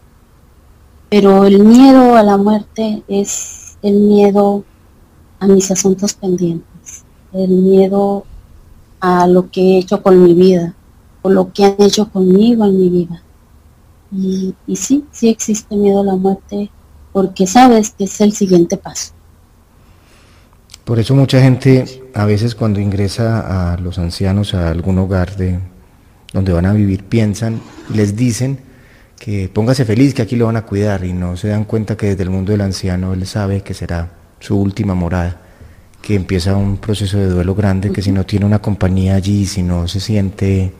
pero 1.09 1.45
el 1.45 1.65
miedo 1.65 2.17
a 2.17 2.23
la 2.23 2.37
muerte 2.37 3.03
es 3.09 3.79
el 3.83 3.95
miedo 3.95 4.65
a 5.41 5.47
mis 5.47 5.71
asuntos 5.71 6.15
pendientes, 6.15 7.05
el 7.33 7.51
miedo 7.51 8.25
a 9.01 9.27
lo 9.27 9.51
que 9.51 9.61
he 9.61 9.79
hecho 9.79 10.03
con 10.03 10.23
mi 10.23 10.35
vida, 10.35 10.75
o 11.23 11.31
lo 11.31 11.53
que 11.53 11.65
han 11.65 11.77
hecho 11.79 12.11
conmigo 12.11 12.65
en 12.65 12.79
mi 12.79 12.89
vida. 12.91 13.23
Y, 14.11 14.55
y 14.67 14.77
sí, 14.77 15.05
sí 15.13 15.29
existe 15.29 15.77
miedo 15.77 16.01
a 16.01 16.05
la 16.05 16.17
muerte 16.17 16.71
porque 17.13 17.47
sabes 17.47 17.91
que 17.91 18.05
es 18.05 18.21
el 18.21 18.33
siguiente 18.33 18.77
paso. 18.77 19.13
Por 20.89 20.99
eso 20.99 21.15
mucha 21.15 21.43
gente 21.43 21.85
a 22.15 22.25
veces 22.25 22.55
cuando 22.55 22.81
ingresa 22.81 23.73
a 23.75 23.77
los 23.77 23.99
ancianos 23.99 24.55
a 24.55 24.71
algún 24.71 24.97
hogar 24.99 25.37
de 25.37 25.59
donde 26.33 26.51
van 26.55 26.65
a 26.65 26.73
vivir 26.73 27.05
piensan 27.05 27.61
y 27.93 27.99
les 27.99 28.17
dicen 28.17 28.59
que 29.21 29.51
póngase 29.53 29.85
feliz 29.85 30.15
que 30.15 30.23
aquí 30.23 30.35
lo 30.35 30.47
van 30.47 30.57
a 30.57 30.63
cuidar 30.63 31.05
y 31.05 31.13
no 31.13 31.37
se 31.37 31.49
dan 31.49 31.65
cuenta 31.65 31.95
que 31.95 32.07
desde 32.07 32.23
el 32.23 32.31
mundo 32.31 32.53
del 32.53 32.63
anciano 32.63 33.13
él 33.13 33.27
sabe 33.27 33.61
que 33.61 33.75
será 33.75 34.13
su 34.41 34.59
última 34.59 34.95
morada, 34.95 35.43
que 36.01 36.15
empieza 36.15 36.57
un 36.57 36.79
proceso 36.79 37.19
de 37.19 37.27
duelo 37.27 37.55
grande, 37.55 37.93
que 37.93 38.01
si 38.01 38.11
no 38.11 38.25
tiene 38.25 38.47
una 38.47 38.61
compañía 38.61 39.15
allí, 39.15 39.45
si 39.45 39.63
no 39.63 39.89
se 39.89 40.01
siente 40.01 40.73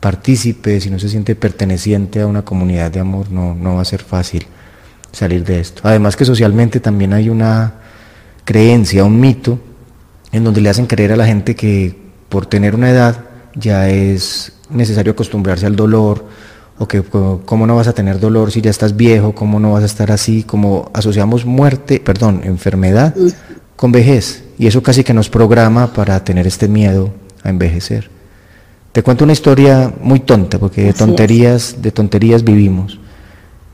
partícipe, 0.00 0.80
si 0.80 0.90
no 0.90 0.98
se 0.98 1.08
siente 1.08 1.36
perteneciente 1.36 2.22
a 2.22 2.26
una 2.26 2.42
comunidad 2.42 2.90
de 2.90 2.98
amor, 2.98 3.30
no, 3.30 3.54
no 3.54 3.76
va 3.76 3.82
a 3.82 3.84
ser 3.84 4.02
fácil 4.02 4.44
salir 5.12 5.44
de 5.44 5.60
esto. 5.60 5.82
Además 5.84 6.16
que 6.16 6.24
socialmente 6.24 6.80
también 6.80 7.12
hay 7.12 7.28
una 7.28 7.74
creencia, 8.44 9.04
un 9.04 9.20
mito, 9.20 9.58
en 10.32 10.44
donde 10.44 10.60
le 10.60 10.70
hacen 10.70 10.86
creer 10.86 11.12
a 11.12 11.16
la 11.16 11.26
gente 11.26 11.54
que 11.54 11.96
por 12.28 12.46
tener 12.46 12.74
una 12.74 12.90
edad 12.90 13.24
ya 13.54 13.88
es 13.88 14.52
necesario 14.70 15.12
acostumbrarse 15.12 15.66
al 15.66 15.76
dolor, 15.76 16.24
o 16.78 16.88
que 16.88 17.02
cómo 17.02 17.66
no 17.66 17.76
vas 17.76 17.86
a 17.86 17.92
tener 17.92 18.18
dolor 18.18 18.50
si 18.50 18.60
ya 18.60 18.70
estás 18.70 18.96
viejo, 18.96 19.34
cómo 19.34 19.60
no 19.60 19.72
vas 19.72 19.82
a 19.82 19.86
estar 19.86 20.10
así, 20.10 20.42
como 20.42 20.90
asociamos 20.94 21.44
muerte, 21.44 22.00
perdón, 22.00 22.40
enfermedad 22.44 23.14
con 23.76 23.92
vejez, 23.92 24.44
y 24.58 24.66
eso 24.66 24.82
casi 24.82 25.04
que 25.04 25.14
nos 25.14 25.28
programa 25.28 25.92
para 25.92 26.24
tener 26.24 26.46
este 26.46 26.68
miedo 26.68 27.12
a 27.42 27.50
envejecer. 27.50 28.10
Te 28.92 29.02
cuento 29.02 29.24
una 29.24 29.32
historia 29.32 29.92
muy 30.00 30.20
tonta, 30.20 30.58
porque 30.58 30.82
de 30.84 30.92
tonterías, 30.92 31.76
de 31.80 31.92
tonterías 31.92 32.44
vivimos. 32.44 32.98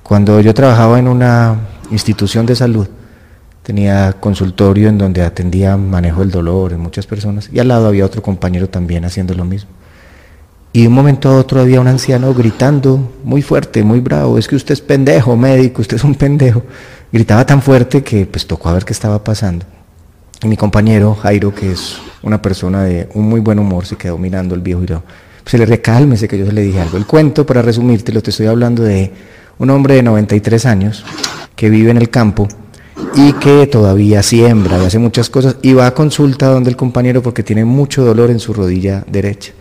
Cuando 0.03 0.41
yo 0.41 0.55
trabajaba 0.55 0.99
en 0.99 1.09
una 1.09 1.57
institución 1.91 2.47
de 2.47 2.57
salud, 2.57 2.89
tenía 3.69 4.15
consultorio 4.19 4.89
en 4.89 4.97
donde 4.97 5.21
atendía 5.21 5.77
manejo 5.77 6.21
del 6.21 6.31
dolor 6.31 6.73
en 6.73 6.81
muchas 6.81 7.07
personas, 7.07 7.51
y 7.53 7.59
al 7.59 7.69
lado 7.69 7.87
había 7.87 8.07
otro 8.07 8.23
compañero 8.23 8.71
también 8.71 9.05
haciendo 9.05 9.35
lo 9.35 9.45
mismo. 9.45 9.69
Y 10.73 10.81
de 10.81 10.89
un 10.89 10.95
momento 10.95 11.29
a 11.29 11.37
otro 11.37 11.61
había 11.61 11.79
un 11.79 11.87
anciano 11.87 12.33
gritando 12.33 13.13
muy 13.25 13.43
fuerte, 13.43 13.83
muy 13.83 14.01
bravo, 14.01 14.39
es 14.39 14.49
que 14.49 14.57
usted 14.57 14.73
es 14.73 14.81
pendejo, 14.81 15.37
médico, 15.37 15.83
usted 15.83 15.99
es 15.99 16.05
un 16.05 16.15
pendejo. 16.15 16.63
Gritaba 17.13 17.45
tan 17.45 17.61
fuerte 17.61 18.03
que 18.03 18.25
pues 18.25 18.47
tocó 18.47 18.71
a 18.71 18.73
ver 18.73 18.87
qué 18.87 18.95
estaba 18.95 19.23
pasando. 19.23 19.67
Y 20.43 20.49
mi 20.49 20.57
compañero 20.57 21.15
Jairo, 21.15 21.55
que 21.55 21.73
es 21.73 21.99
una 22.23 22.41
persona 22.41 22.85
de 22.85 23.11
un 23.13 23.29
muy 23.29 23.41
buen 23.41 23.59
humor, 23.59 23.85
se 23.85 23.97
quedó 23.97 24.17
mirando 24.17 24.55
al 24.55 24.63
viejo 24.63 24.83
y 24.85 24.87
yo, 24.87 25.03
pues 25.43 25.51
se 25.51 25.59
le 25.59 25.67
recálmese 25.67 26.27
que 26.27 26.39
yo 26.39 26.47
se 26.47 26.53
le 26.53 26.63
dije 26.63 26.81
algo. 26.81 26.97
El 26.97 27.05
cuento, 27.05 27.45
para 27.45 27.61
resumirte, 27.61 28.15
lo 28.15 28.23
te 28.23 28.31
estoy 28.31 28.47
hablando 28.47 28.83
de 28.83 29.13
un 29.59 29.69
hombre 29.69 29.97
de 29.97 30.03
93 30.03 30.65
años 30.65 31.05
que 31.55 31.69
vive 31.69 31.91
en 31.91 31.99
el 31.99 32.09
campo 32.09 32.49
y 33.15 33.33
que 33.35 33.67
todavía 33.67 34.23
siembra 34.23 34.83
y 34.83 34.87
hace 34.87 34.99
muchas 34.99 35.31
cosas 35.31 35.57
y 35.63 35.73
va 35.73 35.87
a 35.87 35.95
consulta 35.95 36.49
donde 36.49 36.71
el 36.71 36.77
compañero 36.77 37.23
porque 37.23 37.43
tiene 37.43 37.65
mucho 37.65 38.05
dolor 38.05 38.31
en 38.31 38.41
su 38.41 38.53
rodilla 38.53 39.05
derecha. 39.09 39.53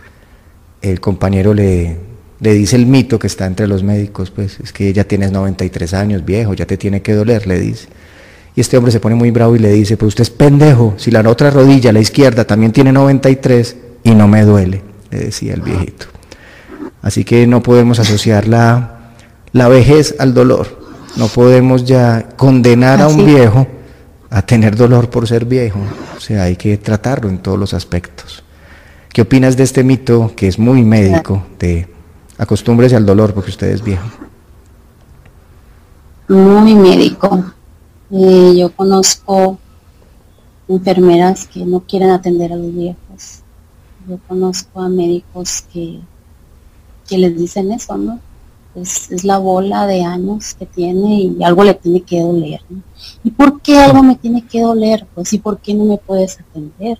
El 0.80 1.00
compañero 1.00 1.54
le, 1.54 1.98
le 2.40 2.52
dice 2.52 2.76
el 2.76 2.86
mito 2.86 3.18
que 3.18 3.26
está 3.26 3.46
entre 3.46 3.66
los 3.66 3.82
médicos, 3.82 4.30
pues 4.30 4.60
es 4.60 4.72
que 4.72 4.92
ya 4.92 5.04
tienes 5.04 5.32
93 5.32 5.94
años, 5.94 6.24
viejo, 6.24 6.54
ya 6.54 6.66
te 6.66 6.76
tiene 6.76 7.02
que 7.02 7.14
doler, 7.14 7.46
le 7.46 7.58
dice. 7.58 7.88
Y 8.54 8.60
este 8.60 8.76
hombre 8.76 8.92
se 8.92 9.00
pone 9.00 9.14
muy 9.14 9.30
bravo 9.30 9.56
y 9.56 9.58
le 9.58 9.72
dice, 9.72 9.96
pues 9.96 10.08
usted 10.08 10.22
es 10.22 10.30
pendejo, 10.30 10.94
si 10.96 11.10
la 11.10 11.20
otra 11.28 11.50
rodilla, 11.50 11.92
la 11.92 12.00
izquierda, 12.00 12.44
también 12.44 12.72
tiene 12.72 12.92
93 12.92 13.76
y 14.04 14.10
no 14.14 14.28
me 14.28 14.42
duele, 14.42 14.82
le 15.10 15.18
decía 15.18 15.54
el 15.54 15.62
viejito. 15.62 16.06
Así 17.02 17.24
que 17.24 17.46
no 17.46 17.62
podemos 17.62 17.98
asociar 17.98 18.48
la, 18.48 19.12
la 19.52 19.68
vejez 19.68 20.16
al 20.18 20.34
dolor. 20.34 20.77
No 21.18 21.26
podemos 21.26 21.84
ya 21.84 22.28
condenar 22.36 23.02
a 23.02 23.08
un 23.08 23.26
viejo 23.26 23.66
a 24.30 24.40
tener 24.42 24.76
dolor 24.76 25.10
por 25.10 25.26
ser 25.26 25.44
viejo. 25.44 25.80
O 26.16 26.20
sea, 26.20 26.44
hay 26.44 26.54
que 26.54 26.78
tratarlo 26.78 27.28
en 27.28 27.38
todos 27.38 27.58
los 27.58 27.74
aspectos. 27.74 28.44
¿Qué 29.12 29.22
opinas 29.22 29.56
de 29.56 29.64
este 29.64 29.82
mito 29.82 30.32
que 30.36 30.46
es 30.46 30.60
muy 30.60 30.84
médico 30.84 31.44
de 31.58 31.88
acostúmbrese 32.36 32.94
al 32.94 33.04
dolor 33.04 33.34
porque 33.34 33.50
usted 33.50 33.66
es 33.68 33.82
viejo? 33.82 34.06
Muy 36.28 36.74
médico. 36.76 37.52
Eh, 38.12 38.54
yo 38.56 38.70
conozco 38.70 39.58
enfermeras 40.68 41.48
que 41.48 41.64
no 41.64 41.80
quieren 41.80 42.10
atender 42.10 42.52
a 42.52 42.56
los 42.56 42.72
viejos. 42.72 43.40
Yo 44.08 44.18
conozco 44.28 44.80
a 44.80 44.88
médicos 44.88 45.64
que, 45.72 45.98
que 47.08 47.18
les 47.18 47.36
dicen 47.36 47.72
eso, 47.72 47.98
¿no? 47.98 48.20
Es, 48.74 49.10
es, 49.10 49.24
la 49.24 49.38
bola 49.38 49.86
de 49.86 50.04
años 50.04 50.54
que 50.54 50.66
tiene 50.66 51.20
y 51.20 51.42
algo 51.42 51.64
le 51.64 51.74
tiene 51.74 52.02
que 52.02 52.20
doler. 52.20 52.60
¿no? 52.68 52.82
¿Y 53.24 53.30
por 53.30 53.60
qué 53.60 53.78
algo 53.78 54.02
me 54.02 54.16
tiene 54.16 54.46
que 54.46 54.60
doler? 54.60 55.06
Pues, 55.14 55.32
¿y 55.32 55.38
por 55.38 55.58
qué 55.58 55.74
no 55.74 55.84
me 55.84 55.98
puedes 55.98 56.38
atender? 56.38 56.98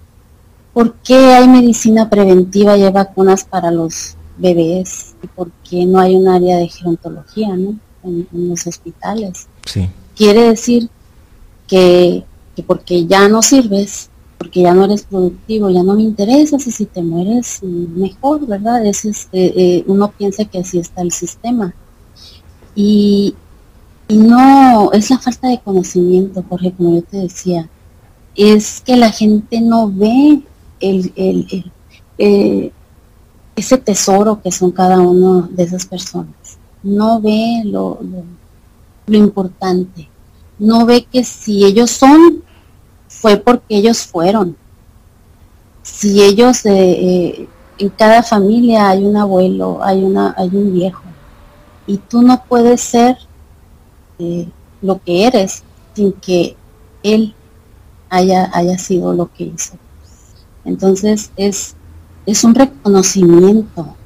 ¿Por 0.72 0.94
qué 0.94 1.16
hay 1.16 1.46
medicina 1.46 2.10
preventiva 2.10 2.76
y 2.76 2.84
hay 2.84 2.92
vacunas 2.92 3.44
para 3.44 3.70
los 3.70 4.16
bebés? 4.36 5.14
¿Y 5.22 5.26
por 5.28 5.50
qué 5.68 5.84
no 5.84 6.00
hay 6.00 6.16
un 6.16 6.28
área 6.28 6.56
de 6.56 6.68
gerontología 6.68 7.56
¿no? 7.56 7.76
en, 8.02 8.26
en 8.32 8.48
los 8.48 8.66
hospitales? 8.66 9.46
Sí. 9.64 9.88
Quiere 10.16 10.48
decir 10.48 10.88
que, 11.68 12.24
porque 12.66 13.06
ya 13.06 13.28
no 13.28 13.42
sirves, 13.42 14.07
porque 14.38 14.62
ya 14.62 14.72
no 14.72 14.84
eres 14.84 15.02
productivo, 15.02 15.68
ya 15.70 15.82
no 15.82 15.94
me 15.94 16.02
interesa 16.02 16.58
si, 16.58 16.70
si 16.70 16.86
te 16.86 17.02
mueres 17.02 17.60
mejor, 17.62 18.46
¿verdad? 18.46 18.86
Es, 18.86 19.04
este, 19.04 19.84
uno 19.86 20.10
piensa 20.16 20.44
que 20.44 20.58
así 20.58 20.78
está 20.78 21.02
el 21.02 21.12
sistema. 21.12 21.74
Y, 22.74 23.34
no, 24.08 24.90
es 24.92 25.10
la 25.10 25.18
falta 25.18 25.48
de 25.48 25.60
conocimiento, 25.60 26.42
Jorge, 26.48 26.72
como 26.72 26.94
yo 26.94 27.02
te 27.02 27.18
decía. 27.18 27.68
Es 28.34 28.80
que 28.80 28.96
la 28.96 29.10
gente 29.10 29.60
no 29.60 29.90
ve 29.90 30.40
el, 30.80 31.12
el, 31.16 31.72
eh, 32.16 32.72
ese 33.56 33.76
tesoro 33.76 34.40
que 34.40 34.52
son 34.52 34.70
cada 34.70 35.00
uno 35.00 35.42
de 35.50 35.64
esas 35.64 35.84
personas. 35.84 36.32
No 36.82 37.20
ve 37.20 37.62
lo, 37.64 37.98
lo 39.06 39.16
importante 39.18 40.08
no 40.58 40.86
ve 40.86 41.06
que 41.10 41.24
si 41.24 41.64
ellos 41.64 41.90
son, 41.90 42.42
fue 43.08 43.38
porque 43.38 43.76
ellos 43.76 44.06
fueron. 44.06 44.56
Si 45.82 46.22
ellos, 46.22 46.64
eh, 46.66 46.72
eh, 46.72 47.48
en 47.78 47.88
cada 47.90 48.22
familia 48.22 48.90
hay 48.90 49.04
un 49.04 49.16
abuelo, 49.16 49.80
hay, 49.82 50.04
una, 50.04 50.34
hay 50.36 50.48
un 50.48 50.72
viejo, 50.72 51.02
y 51.86 51.96
tú 51.96 52.22
no 52.22 52.44
puedes 52.46 52.82
ser 52.82 53.16
eh, 54.18 54.46
lo 54.82 55.02
que 55.02 55.26
eres 55.26 55.62
sin 55.94 56.12
que 56.12 56.56
él 57.02 57.34
haya, 58.10 58.50
haya 58.52 58.78
sido 58.78 59.14
lo 59.14 59.32
que 59.32 59.44
hizo. 59.44 59.74
Entonces 60.64 61.32
es, 61.36 61.74
es 62.26 62.44
un 62.44 62.54
reconocimiento, 62.54 63.96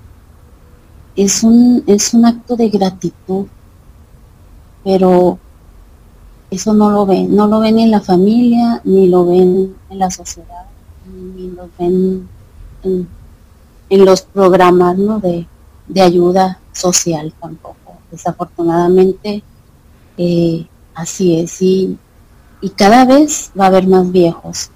es 1.16 1.42
un, 1.42 1.82
es 1.86 2.14
un 2.14 2.24
acto 2.24 2.54
de 2.56 2.68
gratitud, 2.68 3.46
pero 4.84 5.38
eso 6.52 6.74
no 6.74 6.90
lo 6.90 7.06
ven, 7.06 7.34
no 7.34 7.46
lo 7.46 7.60
ven 7.60 7.78
en 7.78 7.90
la 7.90 8.02
familia, 8.02 8.82
ni 8.84 9.08
lo 9.08 9.24
ven 9.24 9.74
en 9.88 9.98
la 9.98 10.10
sociedad, 10.10 10.66
ni 11.06 11.48
lo 11.48 11.70
ven 11.78 12.28
en, 12.82 13.08
los 14.04 14.20
programas 14.20 14.98
de, 15.22 15.46
ayuda 16.02 16.60
social 16.72 17.32
tampoco. 17.40 17.96
Desafortunadamente, 18.10 19.42
eh, 20.18 20.66
así 20.94 21.40
es. 21.40 21.62
Y, 21.62 21.96
y, 22.60 22.68
cada 22.68 23.06
vez 23.06 23.50
va 23.58 23.64
a 23.64 23.68
haber 23.68 23.86
más 23.86 24.12
viejos. 24.12 24.70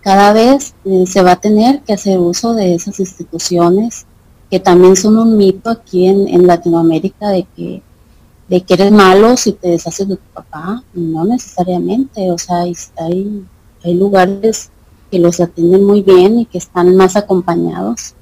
Cada 0.00 0.32
vez 0.32 0.74
eh, 0.86 1.04
se 1.06 1.22
va 1.22 1.32
a 1.32 1.40
tener 1.40 1.82
que 1.82 1.92
hacer 1.92 2.18
uso 2.18 2.54
de 2.54 2.76
esas 2.76 2.98
instituciones 2.98 4.06
que 4.50 4.58
también 4.58 4.96
son 4.96 5.18
un 5.18 5.36
mito 5.36 5.68
aquí 5.68 6.06
en, 6.06 6.28
en 6.28 6.46
Latinoamérica 6.46 7.28
de 7.28 7.42
que 7.54 7.82
que 8.62 8.74
eres 8.74 8.92
malo 8.92 9.36
si 9.36 9.52
te 9.52 9.68
deshaces 9.68 10.08
de 10.08 10.16
tu 10.16 10.28
papá, 10.32 10.82
no 10.92 11.24
necesariamente, 11.24 12.30
o 12.30 12.38
sea, 12.38 12.60
hay, 12.60 12.74
hay, 13.82 13.94
lugares 13.94 14.70
que 15.10 15.18
los 15.18 15.40
atienden 15.40 15.84
muy 15.84 16.02
bien 16.02 16.40
y 16.40 16.46
que 16.46 16.58
están 16.58 16.94
más 16.96 17.16
acompañados 17.16 18.14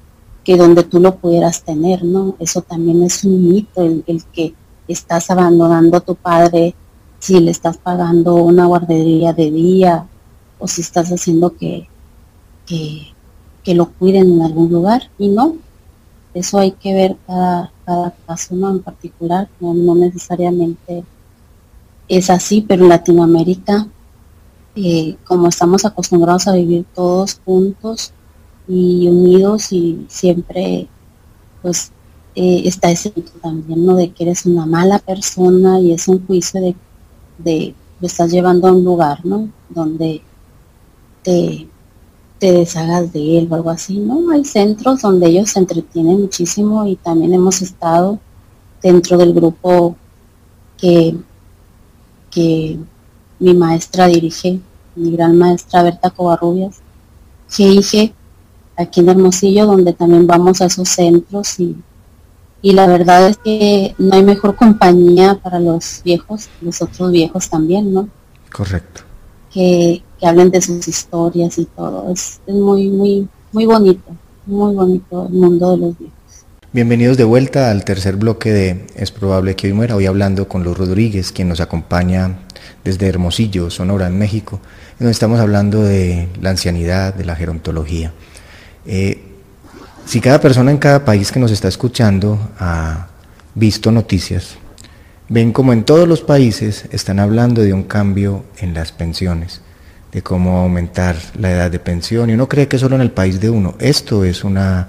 que 0.43 0.57
donde 0.57 0.83
tú 0.83 0.99
lo 0.99 1.15
pudieras 1.15 1.63
tener, 1.63 2.03
¿no? 2.03 2.35
Eso 2.39 2.61
también 2.61 3.03
es 3.03 3.23
un 3.23 3.49
mito, 3.49 3.81
el, 3.81 4.23
que 4.33 4.53
estás 4.87 5.29
abandonando 5.29 5.97
a 5.97 6.01
tu 6.01 6.15
padre 6.15 6.75
si 7.19 7.39
le 7.39 7.51
estás 7.51 7.77
pagando 7.77 8.35
una 8.35 8.65
guardería 8.65 9.33
de 9.33 9.51
día 9.51 10.07
o 10.59 10.67
si 10.67 10.81
estás 10.81 11.09
haciendo 11.09 11.55
que, 11.55 11.87
que, 12.65 13.07
que 13.63 13.75
lo 13.75 13.91
cuiden 13.91 14.33
en 14.33 14.41
algún 14.41 14.71
lugar 14.71 15.09
y 15.17 15.29
no, 15.29 15.55
eso 16.33 16.59
hay 16.59 16.71
que 16.71 16.93
ver 16.93 17.17
cada, 17.27 17.72
cada 17.85 18.11
caso 18.25 18.55
¿no? 18.55 18.71
en 18.71 18.81
particular, 18.81 19.49
no, 19.59 19.95
necesariamente 19.95 21.03
es 22.07 22.29
así, 22.29 22.61
pero 22.61 22.83
en 22.83 22.89
Latinoamérica, 22.89 23.87
eh, 24.75 25.15
como 25.25 25.47
estamos 25.47 25.85
acostumbrados 25.85 26.47
a 26.47 26.53
vivir 26.53 26.85
todos 26.93 27.39
juntos 27.45 28.13
y 28.67 29.07
unidos 29.07 29.71
y 29.71 30.05
siempre 30.09 30.87
pues 31.61 31.91
eh, 32.35 32.63
está 32.65 32.91
ese 32.91 33.11
también, 33.41 33.85
¿no? 33.85 33.95
De 33.95 34.11
que 34.11 34.23
eres 34.23 34.45
una 34.45 34.65
mala 34.65 34.99
persona 34.99 35.79
y 35.79 35.93
es 35.93 36.07
un 36.07 36.25
juicio 36.25 36.61
de, 36.61 36.75
de 37.37 37.75
lo 37.99 38.07
estás 38.07 38.31
llevando 38.31 38.67
a 38.67 38.73
un 38.73 38.83
lugar, 38.83 39.25
¿no? 39.25 39.49
Donde 39.69 40.21
te, 41.23 41.67
te 42.43 42.51
deshagas 42.51 43.13
de 43.13 43.37
él 43.37 43.47
o 43.49 43.55
algo 43.55 43.69
así, 43.69 43.97
¿no? 43.97 44.29
Hay 44.31 44.43
centros 44.43 45.01
donde 45.01 45.27
ellos 45.27 45.51
se 45.51 45.59
entretienen 45.59 46.19
muchísimo 46.19 46.85
y 46.85 46.97
también 46.97 47.33
hemos 47.33 47.61
estado 47.61 48.19
dentro 48.81 49.17
del 49.17 49.33
grupo 49.33 49.95
que, 50.77 51.15
que 52.29 52.77
mi 53.39 53.53
maestra 53.53 54.07
dirige, 54.07 54.59
mi 54.93 55.11
gran 55.11 55.37
maestra 55.37 55.83
Berta 55.83 56.09
Covarrubias, 56.09 56.81
GIG, 57.49 58.13
aquí 58.75 58.99
en 58.99 59.07
Hermosillo, 59.07 59.65
donde 59.65 59.93
también 59.93 60.27
vamos 60.27 60.59
a 60.59 60.65
esos 60.65 60.89
centros 60.89 61.61
y, 61.61 61.77
y 62.61 62.73
la 62.73 62.87
verdad 62.87 63.29
es 63.29 63.37
que 63.37 63.95
no 63.97 64.15
hay 64.15 64.23
mejor 64.23 64.57
compañía 64.57 65.35
para 65.35 65.61
los 65.61 66.01
viejos, 66.03 66.49
los 66.59 66.81
otros 66.81 67.09
viejos 67.09 67.49
también, 67.49 67.93
¿no? 67.93 68.09
Correcto. 68.51 69.03
Que, 69.53 70.01
hablen 70.21 70.51
de 70.51 70.61
sus 70.61 70.87
historias 70.87 71.57
y 71.57 71.65
todo. 71.65 72.09
Es, 72.11 72.39
es 72.47 72.55
muy, 72.55 72.87
muy, 72.87 73.27
muy 73.51 73.65
bonito, 73.65 74.15
muy 74.45 74.73
bonito 74.73 75.27
el 75.27 75.33
mundo 75.33 75.71
de 75.71 75.77
los 75.77 75.99
viejos. 75.99 76.17
Bienvenidos 76.71 77.17
de 77.17 77.23
vuelta 77.23 77.69
al 77.69 77.85
tercer 77.85 78.15
bloque 78.15 78.51
de 78.51 78.87
Es 78.95 79.11
probable 79.11 79.55
que 79.55 79.67
hoy 79.67 79.73
muera, 79.73 79.95
hoy 79.95 80.07
hablando 80.07 80.47
con 80.47 80.63
Luz 80.63 80.77
Rodríguez, 80.77 81.31
quien 81.31 81.49
nos 81.49 81.59
acompaña 81.59 82.39
desde 82.83 83.07
Hermosillo, 83.07 83.69
Sonora, 83.69 84.07
en 84.07 84.17
México, 84.17 84.59
donde 84.97 85.11
estamos 85.11 85.39
hablando 85.39 85.83
de 85.83 86.29
la 86.41 86.49
ancianidad, 86.49 87.13
de 87.13 87.25
la 87.25 87.35
gerontología. 87.35 88.11
Eh, 88.87 89.21
si 90.05 90.19
cada 90.19 90.41
persona 90.41 90.71
en 90.71 90.77
cada 90.77 91.05
país 91.05 91.31
que 91.31 91.39
nos 91.39 91.51
está 91.51 91.67
escuchando 91.67 92.39
ha 92.59 93.07
visto 93.53 93.91
noticias, 93.91 94.57
ven 95.29 95.51
como 95.51 95.73
en 95.73 95.83
todos 95.83 96.07
los 96.07 96.21
países 96.21 96.85
están 96.91 97.19
hablando 97.19 97.61
de 97.61 97.73
un 97.73 97.83
cambio 97.83 98.45
en 98.59 98.73
las 98.73 98.91
pensiones, 98.91 99.61
de 100.11 100.21
cómo 100.21 100.59
aumentar 100.59 101.15
la 101.37 101.51
edad 101.51 101.71
de 101.71 101.79
pensión, 101.79 102.29
y 102.29 102.33
uno 102.33 102.47
cree 102.47 102.67
que 102.67 102.77
solo 102.77 102.95
en 102.95 103.01
el 103.01 103.11
país 103.11 103.39
de 103.39 103.49
uno. 103.49 103.75
Esto 103.79 104.23
es 104.23 104.43
una 104.43 104.87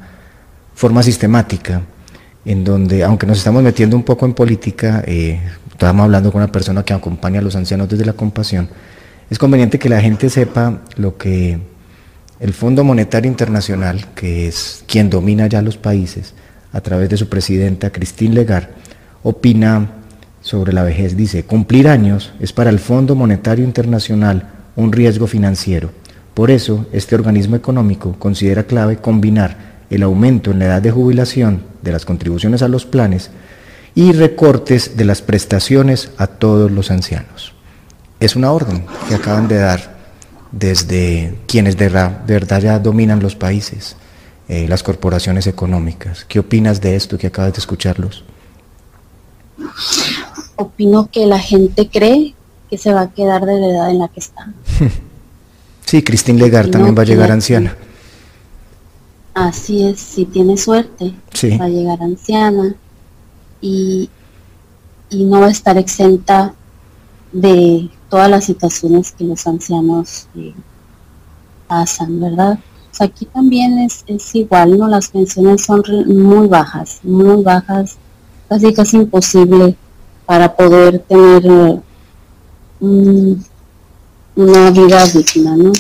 forma 0.74 1.02
sistemática, 1.02 1.82
en 2.44 2.64
donde, 2.64 3.04
aunque 3.04 3.26
nos 3.26 3.38
estamos 3.38 3.62
metiendo 3.62 3.96
un 3.96 4.02
poco 4.02 4.26
en 4.26 4.34
política, 4.34 5.02
eh, 5.06 5.40
estábamos 5.70 6.04
hablando 6.04 6.30
con 6.30 6.42
una 6.42 6.52
persona 6.52 6.84
que 6.84 6.92
acompaña 6.92 7.40
a 7.40 7.42
los 7.42 7.56
ancianos 7.56 7.88
desde 7.88 8.04
la 8.04 8.12
compasión, 8.12 8.68
es 9.30 9.38
conveniente 9.38 9.78
que 9.78 9.88
la 9.88 10.00
gente 10.00 10.28
sepa 10.28 10.82
lo 10.96 11.16
que 11.16 11.58
el 12.40 12.52
Fondo 12.52 12.84
Monetario 12.84 13.30
Internacional, 13.30 14.12
que 14.14 14.48
es 14.48 14.84
quien 14.86 15.08
domina 15.08 15.46
ya 15.46 15.62
los 15.62 15.78
países, 15.78 16.34
a 16.72 16.80
través 16.80 17.08
de 17.08 17.16
su 17.16 17.28
presidenta 17.28 17.90
Christine 17.90 18.34
Lagarde, 18.34 18.68
opina 19.22 20.03
sobre 20.44 20.74
la 20.74 20.84
vejez. 20.84 21.16
Dice, 21.16 21.44
cumplir 21.44 21.88
años 21.88 22.32
es 22.38 22.52
para 22.52 22.70
el 22.70 22.78
Fondo 22.78 23.16
Monetario 23.16 23.64
Internacional 23.64 24.50
un 24.76 24.92
riesgo 24.92 25.26
financiero. 25.26 25.90
Por 26.34 26.50
eso, 26.50 26.86
este 26.92 27.14
organismo 27.14 27.56
económico 27.56 28.14
considera 28.18 28.64
clave 28.64 28.98
combinar 28.98 29.74
el 29.90 30.02
aumento 30.02 30.50
en 30.50 30.58
la 30.58 30.66
edad 30.66 30.82
de 30.82 30.90
jubilación 30.90 31.62
de 31.82 31.92
las 31.92 32.04
contribuciones 32.04 32.62
a 32.62 32.68
los 32.68 32.84
planes 32.84 33.30
y 33.94 34.12
recortes 34.12 34.96
de 34.96 35.04
las 35.04 35.22
prestaciones 35.22 36.10
a 36.18 36.26
todos 36.26 36.70
los 36.70 36.90
ancianos. 36.90 37.54
Es 38.20 38.36
una 38.36 38.52
orden 38.52 38.84
que 39.08 39.14
acaban 39.14 39.48
de 39.48 39.58
dar 39.58 39.94
desde 40.52 41.38
quienes 41.46 41.76
de, 41.76 41.88
verdad 41.88 42.60
ya 42.60 42.78
dominan 42.78 43.20
los 43.20 43.34
países, 43.34 43.96
eh, 44.48 44.66
las 44.68 44.82
corporaciones 44.82 45.46
económicas. 45.46 46.24
¿Qué 46.28 46.38
opinas 46.38 46.80
de 46.80 46.96
esto 46.96 47.16
que 47.16 47.28
acabas 47.28 47.54
de 47.54 47.60
escucharlos? 47.60 48.24
Opino 50.56 51.10
que 51.10 51.26
la 51.26 51.38
gente 51.38 51.88
cree 51.88 52.34
que 52.70 52.78
se 52.78 52.92
va 52.92 53.02
a 53.02 53.10
quedar 53.10 53.44
de 53.44 53.60
la 53.60 53.66
edad 53.68 53.90
en 53.90 53.98
la 53.98 54.08
que 54.08 54.20
está. 54.20 54.52
Sí, 55.86 56.02
Cristín 56.02 56.38
Legar 56.38 56.68
también 56.68 56.96
va 56.96 57.02
a 57.02 57.04
llegar 57.04 57.30
anciana. 57.30 57.76
Así 59.34 59.86
es, 59.86 60.00
si 60.00 60.24
tiene 60.24 60.56
suerte, 60.56 61.12
va 61.60 61.66
a 61.66 61.68
llegar 61.68 62.02
anciana 62.02 62.74
y, 63.60 64.08
no 65.10 65.40
va 65.40 65.48
a 65.48 65.50
estar 65.50 65.76
exenta 65.76 66.54
de 67.32 67.90
todas 68.08 68.30
las 68.30 68.44
situaciones 68.44 69.12
que 69.12 69.24
los 69.24 69.46
ancianos 69.46 70.26
eh, 70.34 70.54
pasan, 71.68 72.18
¿verdad? 72.18 72.58
aquí 73.00 73.26
también 73.26 73.78
es, 73.78 74.04
igual, 74.34 74.78
¿no? 74.78 74.88
Las 74.88 75.08
pensiones 75.08 75.62
son 75.62 75.82
muy 76.06 76.46
bajas, 76.46 77.00
muy 77.02 77.42
bajas, 77.42 77.96
casi 78.48 78.72
casi 78.72 78.98
imposible 78.98 79.76
para 80.26 80.54
poder 80.54 81.00
tener 81.00 81.82
eh, 82.80 83.36
una 84.36 84.70
vida 84.70 85.04
digna, 85.06 85.56
¿no? 85.56 85.72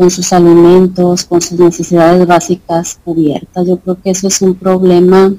con 0.00 0.10
sus 0.10 0.32
alimentos, 0.32 1.24
con 1.24 1.42
sus 1.42 1.58
necesidades 1.58 2.26
básicas 2.26 2.98
cubiertas. 3.04 3.66
Yo 3.66 3.78
creo 3.78 4.00
que 4.00 4.10
eso 4.10 4.28
es 4.28 4.40
un 4.40 4.54
problema 4.54 5.34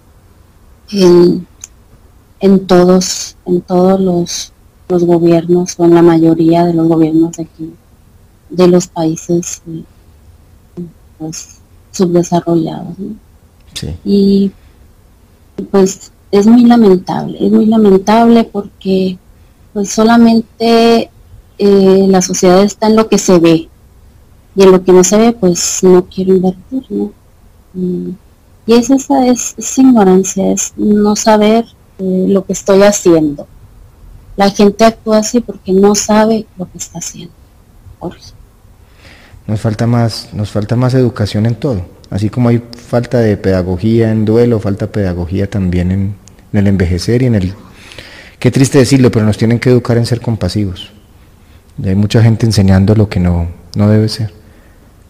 en, 0.91 1.47
todos, 2.67 3.35
en 3.45 3.61
todos 3.61 3.99
los, 3.99 4.53
gobiernos 4.87 5.79
o 5.79 5.85
en 5.85 5.95
la 5.95 6.01
mayoría 6.01 6.65
de 6.65 6.73
los 6.73 6.87
gobiernos 6.87 7.37
de 7.37 7.43
aquí, 7.43 7.73
de 8.49 8.67
los 8.67 8.87
países 8.87 9.63
eh, 9.67 9.83
pues, 11.17 11.59
subdesarrollados. 11.91 12.95
Y 14.03 14.51
pues 15.71 16.10
es 16.31 16.47
muy 16.47 16.65
lamentable, 16.65 17.37
es 17.39 17.51
muy 17.51 17.65
lamentable 17.65 18.43
porque 18.45 19.17
pues 19.73 19.89
solamente 19.89 21.09
eh, 21.57 22.05
la 22.07 22.21
sociedad 22.21 22.63
está 22.63 22.87
en 22.87 22.95
lo 22.95 23.07
que 23.07 23.17
se 23.17 23.39
ve, 23.39 23.69
y 24.55 24.63
en 24.63 24.71
lo 24.71 24.83
que 24.83 24.93
no 24.93 25.03
se 25.03 25.17
ve 25.17 25.33
pues 25.33 25.79
no 25.83 26.05
quiero 26.05 26.35
invertir, 26.35 26.85
¿no? 26.89 27.11
Mm, 27.73 28.11
y 28.65 28.73
es 28.73 28.89
esa 28.89 29.27
es, 29.27 29.55
ignorancia, 29.77 30.51
es 30.51 30.73
no 30.77 31.15
saber 31.15 31.65
eh, 31.99 32.25
lo 32.27 32.45
que 32.45 32.53
estoy 32.53 32.83
haciendo. 32.83 33.47
La 34.37 34.49
gente 34.49 34.85
actúa 34.85 35.17
así 35.17 35.39
porque 35.39 35.73
no 35.73 35.95
sabe 35.95 36.45
lo 36.57 36.69
que 36.71 36.77
está 36.77 36.99
haciendo. 36.99 37.33
Nos 39.47 39.59
falta 39.59 39.87
más, 39.87 40.29
nos 40.33 40.51
falta 40.51 40.75
más 40.75 40.93
educación 40.93 41.45
en 41.45 41.55
todo. 41.55 41.81
Así 42.11 42.29
como 42.29 42.49
hay 42.49 42.61
falta 42.75 43.19
de 43.19 43.37
pedagogía 43.37 44.11
en 44.11 44.25
duelo, 44.25 44.59
falta 44.59 44.91
pedagogía 44.91 45.49
también 45.49 45.91
en, 45.91 46.15
en 46.53 46.59
el 46.59 46.67
envejecer 46.67 47.23
y 47.23 47.25
en 47.25 47.35
el 47.35 47.53
qué 48.37 48.51
triste 48.51 48.77
decirlo, 48.77 49.11
pero 49.11 49.25
nos 49.25 49.37
tienen 49.37 49.59
que 49.59 49.69
educar 49.69 49.97
en 49.97 50.05
ser 50.05 50.21
compasivos. 50.21 50.91
Y 51.81 51.87
hay 51.87 51.95
mucha 51.95 52.21
gente 52.21 52.45
enseñando 52.45 52.95
lo 52.95 53.07
que 53.07 53.19
no, 53.19 53.47
no 53.75 53.89
debe 53.89 54.09
ser. 54.09 54.33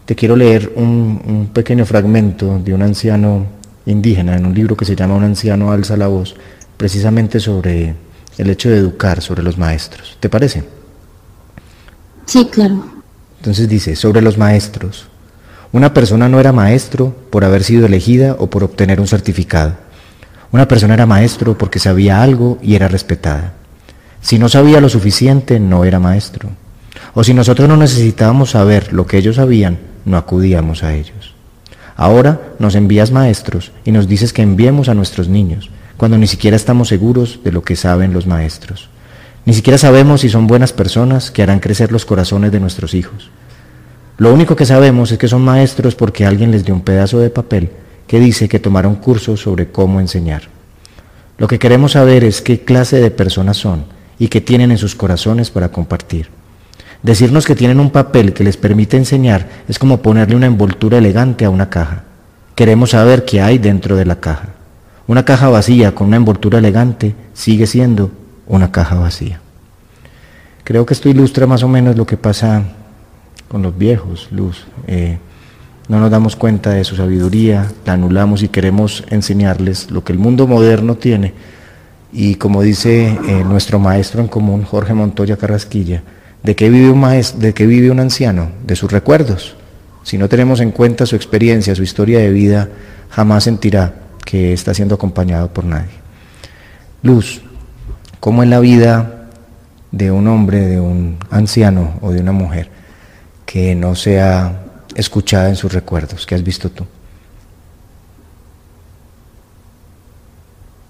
Te 0.05 0.15
quiero 0.15 0.35
leer 0.35 0.73
un, 0.75 1.49
pequeño 1.53 1.85
fragmento 1.85 2.59
de 2.59 2.73
un 2.73 2.81
anciano 2.81 3.45
indígena 3.85 4.35
en 4.35 4.45
un 4.45 4.53
libro 4.53 4.75
que 4.75 4.85
se 4.85 4.95
llama 4.95 5.15
Un 5.15 5.23
anciano 5.23 5.71
alza 5.71 5.97
la 5.97 6.07
voz, 6.07 6.35
precisamente 6.77 7.39
sobre 7.39 7.95
el 8.37 8.49
hecho 8.49 8.69
de 8.69 8.77
educar, 8.77 9.21
sobre 9.21 9.43
los 9.43 9.57
maestros. 9.57 10.17
¿Te 10.19 10.29
parece? 10.29 10.63
Sí, 12.25 12.45
claro. 12.51 12.83
Entonces 13.37 13.67
dice, 13.67 13.95
sobre 13.95 14.21
los 14.21 14.37
maestros. 14.37 15.07
Una 15.73 15.93
persona 15.93 16.27
no 16.27 16.39
era 16.39 16.51
maestro 16.51 17.15
por 17.29 17.45
haber 17.45 17.63
sido 17.63 17.85
elegida 17.85 18.35
o 18.39 18.49
por 18.49 18.63
obtener 18.63 18.99
un 18.99 19.07
certificado. 19.07 19.75
Una 20.51 20.67
persona 20.67 20.95
era 20.95 21.05
maestro 21.05 21.57
porque 21.57 21.79
sabía 21.79 22.21
algo 22.21 22.57
y 22.61 22.75
era 22.75 22.89
respetada. 22.89 23.53
Si 24.21 24.37
no 24.37 24.49
sabía 24.49 24.81
lo 24.81 24.89
suficiente, 24.89 25.61
no 25.61 25.85
era 25.85 25.99
maestro. 25.99 26.49
O 27.13 27.23
si 27.23 27.33
nosotros 27.33 27.69
no 27.69 27.77
necesitábamos 27.77 28.51
saber 28.51 28.91
lo 28.91 29.07
que 29.07 29.17
ellos 29.17 29.37
sabían, 29.37 29.79
no 30.03 30.17
acudíamos 30.17 30.83
a 30.83 30.93
ellos. 30.93 31.35
Ahora 31.95 32.53
nos 32.59 32.75
envías 32.75 33.11
maestros 33.11 33.71
y 33.85 33.91
nos 33.91 34.09
dices 34.09 34.33
que 34.33 34.41
enviemos 34.41 34.89
a 34.89 34.93
nuestros 34.93 35.29
niños, 35.29 35.69
cuando 35.95 36.17
ni 36.17 36.27
siquiera 36.27 36.57
estamos 36.57 36.89
seguros 36.89 37.39
de 37.43 37.51
lo 37.51 37.63
que 37.63 37.75
saben 37.77 38.11
los 38.11 38.27
maestros. 38.27 38.89
Ni 39.45 39.53
siquiera 39.53 39.77
sabemos 39.77 40.21
si 40.21 40.29
son 40.29 40.47
buenas 40.47 40.73
personas 40.73 41.31
que 41.31 41.43
harán 41.43 41.59
crecer 41.59 41.91
los 41.91 42.05
corazones 42.05 42.51
de 42.51 42.59
nuestros 42.59 42.93
hijos. 42.93 43.29
Lo 44.21 44.31
único 44.31 44.55
que 44.55 44.67
sabemos 44.67 45.11
es 45.11 45.17
que 45.17 45.27
son 45.27 45.41
maestros 45.41 45.95
porque 45.95 46.27
alguien 46.27 46.51
les 46.51 46.63
dio 46.63 46.75
un 46.75 46.81
pedazo 46.81 47.17
de 47.17 47.31
papel 47.31 47.71
que 48.05 48.19
dice 48.19 48.47
que 48.47 48.59
tomaron 48.59 48.93
curso 48.93 49.35
sobre 49.35 49.71
cómo 49.71 49.99
enseñar. 49.99 50.43
Lo 51.39 51.47
que 51.47 51.57
queremos 51.57 51.93
saber 51.93 52.23
es 52.23 52.43
qué 52.43 52.59
clase 52.59 53.01
de 53.01 53.09
personas 53.09 53.57
son 53.57 53.83
y 54.19 54.27
qué 54.27 54.39
tienen 54.39 54.69
en 54.69 54.77
sus 54.77 54.93
corazones 54.93 55.49
para 55.49 55.69
compartir. 55.69 56.27
Decirnos 57.01 57.47
que 57.47 57.55
tienen 57.55 57.79
un 57.79 57.89
papel 57.89 58.31
que 58.31 58.43
les 58.43 58.57
permite 58.57 58.95
enseñar 58.95 59.49
es 59.67 59.79
como 59.79 60.03
ponerle 60.03 60.35
una 60.35 60.45
envoltura 60.45 60.99
elegante 60.99 61.43
a 61.45 61.49
una 61.49 61.71
caja. 61.71 62.03
Queremos 62.53 62.91
saber 62.91 63.25
qué 63.25 63.41
hay 63.41 63.57
dentro 63.57 63.95
de 63.95 64.05
la 64.05 64.19
caja. 64.19 64.49
Una 65.07 65.25
caja 65.25 65.49
vacía 65.49 65.95
con 65.95 66.09
una 66.09 66.17
envoltura 66.17 66.59
elegante 66.59 67.15
sigue 67.33 67.65
siendo 67.65 68.11
una 68.45 68.71
caja 68.71 68.99
vacía. 68.99 69.41
Creo 70.63 70.85
que 70.85 70.93
esto 70.93 71.09
ilustra 71.09 71.47
más 71.47 71.63
o 71.63 71.67
menos 71.67 71.97
lo 71.97 72.05
que 72.05 72.17
pasa 72.17 72.65
con 73.51 73.61
los 73.61 73.77
viejos, 73.77 74.29
Luz. 74.31 74.65
Eh, 74.87 75.17
no 75.89 75.99
nos 75.99 76.09
damos 76.09 76.37
cuenta 76.37 76.69
de 76.69 76.85
su 76.85 76.95
sabiduría, 76.95 77.69
la 77.85 77.93
anulamos 77.93 78.43
y 78.43 78.47
queremos 78.47 79.03
enseñarles 79.09 79.91
lo 79.91 80.05
que 80.05 80.13
el 80.13 80.19
mundo 80.19 80.47
moderno 80.47 80.95
tiene. 80.95 81.33
Y 82.13 82.35
como 82.35 82.61
dice 82.61 83.07
eh, 83.27 83.43
nuestro 83.43 83.77
maestro 83.77 84.21
en 84.21 84.29
común, 84.29 84.63
Jorge 84.63 84.93
Montoya 84.93 85.35
Carrasquilla, 85.35 86.01
¿De 86.43 86.55
qué, 86.55 86.71
vive 86.71 86.89
un 86.89 87.03
¿De 87.39 87.53
qué 87.53 87.67
vive 87.67 87.91
un 87.91 87.99
anciano? 87.99 88.49
De 88.65 88.75
sus 88.75 88.91
recuerdos. 88.91 89.55
Si 90.01 90.17
no 90.17 90.27
tenemos 90.27 90.59
en 90.59 90.71
cuenta 90.71 91.05
su 91.05 91.15
experiencia, 91.15 91.75
su 91.75 91.83
historia 91.83 92.17
de 92.17 92.31
vida, 92.31 92.69
jamás 93.09 93.43
sentirá 93.43 93.93
que 94.25 94.53
está 94.53 94.73
siendo 94.73 94.95
acompañado 94.95 95.49
por 95.53 95.65
nadie. 95.65 95.91
Luz, 97.03 97.41
¿cómo 98.19 98.41
es 98.41 98.49
la 98.49 98.59
vida 98.59 99.27
de 99.91 100.09
un 100.09 100.27
hombre, 100.27 100.61
de 100.61 100.79
un 100.79 101.17
anciano 101.29 101.95
o 102.01 102.11
de 102.11 102.21
una 102.21 102.31
mujer 102.31 102.80
que 103.51 103.75
no 103.75 103.95
sea 103.95 104.63
escuchada 104.95 105.49
en 105.49 105.57
sus 105.57 105.73
recuerdos? 105.73 106.25
¿Qué 106.25 106.35
has 106.35 106.43
visto 106.43 106.69
tú? 106.69 106.85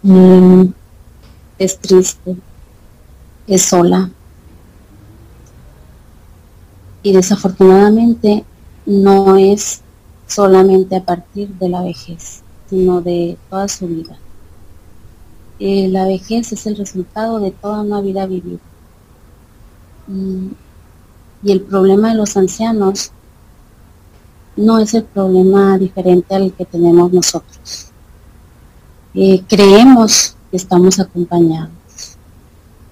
Mm, 0.04 0.65
es 1.58 1.80
triste, 1.80 2.36
es 3.47 3.63
sola. 3.63 4.12
Y 7.02 7.13
desafortunadamente 7.13 8.45
no 8.86 9.38
es 9.38 9.82
solamente 10.28 10.97
a 10.97 11.04
partir 11.04 11.50
de 11.56 11.67
la 11.67 11.82
vejez, 11.82 12.43
sino 12.69 13.02
de 13.02 13.39
toda 13.50 13.67
su 13.69 13.88
vida. 13.88 14.19
Eh, 15.58 15.88
la 15.88 16.06
vejez 16.06 16.52
es 16.52 16.67
el 16.67 16.78
resultado 16.78 17.39
de 17.39 17.50
toda 17.50 17.82
una 17.82 18.02
vida 18.02 18.28
vivida. 18.28 18.60
Y 21.44 21.52
el 21.52 21.62
problema 21.62 22.10
de 22.10 22.16
los 22.16 22.38
ancianos 22.38 23.12
no 24.56 24.80
es 24.80 24.94
el 24.94 25.04
problema 25.04 25.78
diferente 25.78 26.36
al 26.36 26.54
que 26.54 26.66
tenemos 26.66 27.12
nosotros. 27.12 27.92
Eh, 29.14 29.44
creemos 29.48 30.36
que 30.50 30.58
estamos 30.58 31.00
acompañados, 31.00 31.72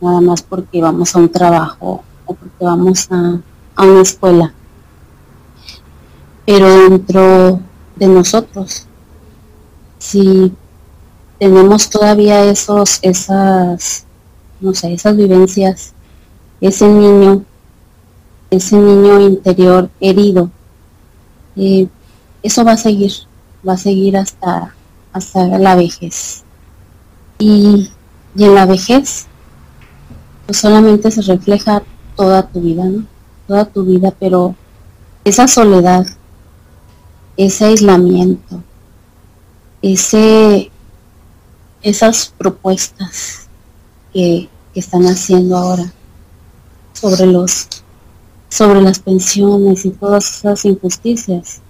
nada 0.01 0.21
más 0.21 0.41
porque 0.41 0.81
vamos 0.81 1.15
a 1.15 1.19
un 1.19 1.29
trabajo 1.29 2.03
o 2.25 2.33
porque 2.33 2.65
vamos 2.65 3.07
a, 3.11 3.39
a 3.75 3.83
una 3.83 4.01
escuela. 4.01 4.53
Pero 6.45 6.89
dentro 6.89 7.59
de 7.95 8.07
nosotros, 8.07 8.87
si 9.99 10.51
tenemos 11.37 11.89
todavía 11.89 12.43
esos, 12.45 12.99
esas, 13.01 14.05
no 14.59 14.73
sé, 14.73 14.93
esas 14.93 15.15
vivencias, 15.15 15.93
ese 16.59 16.87
niño, 16.87 17.45
ese 18.49 18.75
niño 18.75 19.19
interior 19.21 19.89
herido, 19.99 20.49
eh, 21.55 21.87
eso 22.41 22.63
va 22.63 22.73
a 22.73 22.77
seguir, 22.77 23.11
va 23.67 23.73
a 23.73 23.77
seguir 23.77 24.17
hasta, 24.17 24.73
hasta 25.13 25.45
la 25.45 25.75
vejez. 25.75 26.43
Y, 27.37 27.91
en 28.37 28.55
la 28.55 28.65
vejez, 28.65 29.27
pues 30.45 30.57
solamente 30.57 31.11
se 31.11 31.21
refleja 31.21 31.83
toda 32.15 32.47
tu 32.47 32.61
vida, 32.61 32.85
¿no? 32.85 33.05
Toda 33.47 33.65
tu 33.65 33.83
vida, 33.83 34.13
pero 34.17 34.55
esa 35.25 35.47
soledad, 35.47 36.05
ese 37.37 37.65
aislamiento, 37.65 38.63
ese, 39.81 40.71
esas 41.81 42.33
propuestas 42.37 43.49
que, 44.13 44.47
que 44.73 44.79
están 44.79 45.03
haciendo 45.05 45.57
ahora 45.57 45.91
sobre 46.93 47.25
los 47.25 47.67
sobre 48.49 48.81
las 48.81 48.99
pensiones 48.99 49.85
y 49.85 49.91
todas 49.91 50.39
esas 50.39 50.65
injusticias, 50.65 51.61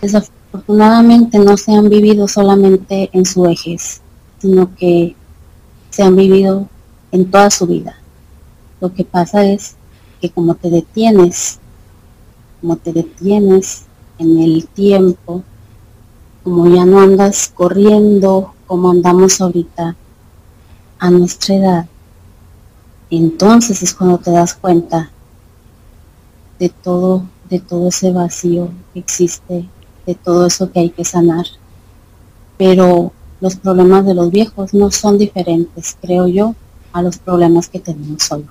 desafortunadamente 0.00 1.38
no 1.38 1.56
se 1.56 1.72
han 1.72 1.88
vivido 1.88 2.28
solamente 2.28 3.10
en 3.12 3.26
su 3.26 3.42
vejez, 3.42 4.00
sino 4.38 4.74
que 4.74 5.16
se 5.90 6.02
han 6.02 6.16
vivido 6.16 6.68
en 7.10 7.30
toda 7.30 7.50
su 7.50 7.66
vida. 7.66 7.96
Lo 8.80 8.92
que 8.92 9.04
pasa 9.04 9.44
es 9.44 9.76
que 10.20 10.30
como 10.30 10.54
te 10.54 10.70
detienes, 10.70 11.58
como 12.60 12.76
te 12.76 12.92
detienes 12.92 13.82
en 14.18 14.38
el 14.38 14.66
tiempo, 14.66 15.42
como 16.42 16.68
ya 16.74 16.84
no 16.84 17.00
andas 17.00 17.52
corriendo 17.54 18.54
como 18.66 18.90
andamos 18.90 19.40
ahorita 19.40 19.96
a 20.98 21.10
nuestra 21.10 21.54
edad, 21.54 21.86
entonces 23.10 23.82
es 23.82 23.92
cuando 23.92 24.18
te 24.18 24.30
das 24.30 24.54
cuenta 24.54 25.11
de 26.58 26.68
todo, 26.68 27.24
de 27.48 27.60
todo 27.60 27.88
ese 27.88 28.12
vacío 28.12 28.70
que 28.92 29.00
existe, 29.00 29.68
de 30.06 30.14
todo 30.14 30.46
eso 30.46 30.70
que 30.70 30.80
hay 30.80 30.90
que 30.90 31.04
sanar. 31.04 31.46
Pero 32.56 33.12
los 33.40 33.56
problemas 33.56 34.06
de 34.06 34.14
los 34.14 34.30
viejos 34.30 34.72
no 34.72 34.90
son 34.90 35.18
diferentes, 35.18 35.96
creo 36.00 36.28
yo, 36.28 36.54
a 36.92 37.02
los 37.02 37.18
problemas 37.18 37.68
que 37.68 37.80
tenemos 37.80 38.30
hoy. 38.30 38.44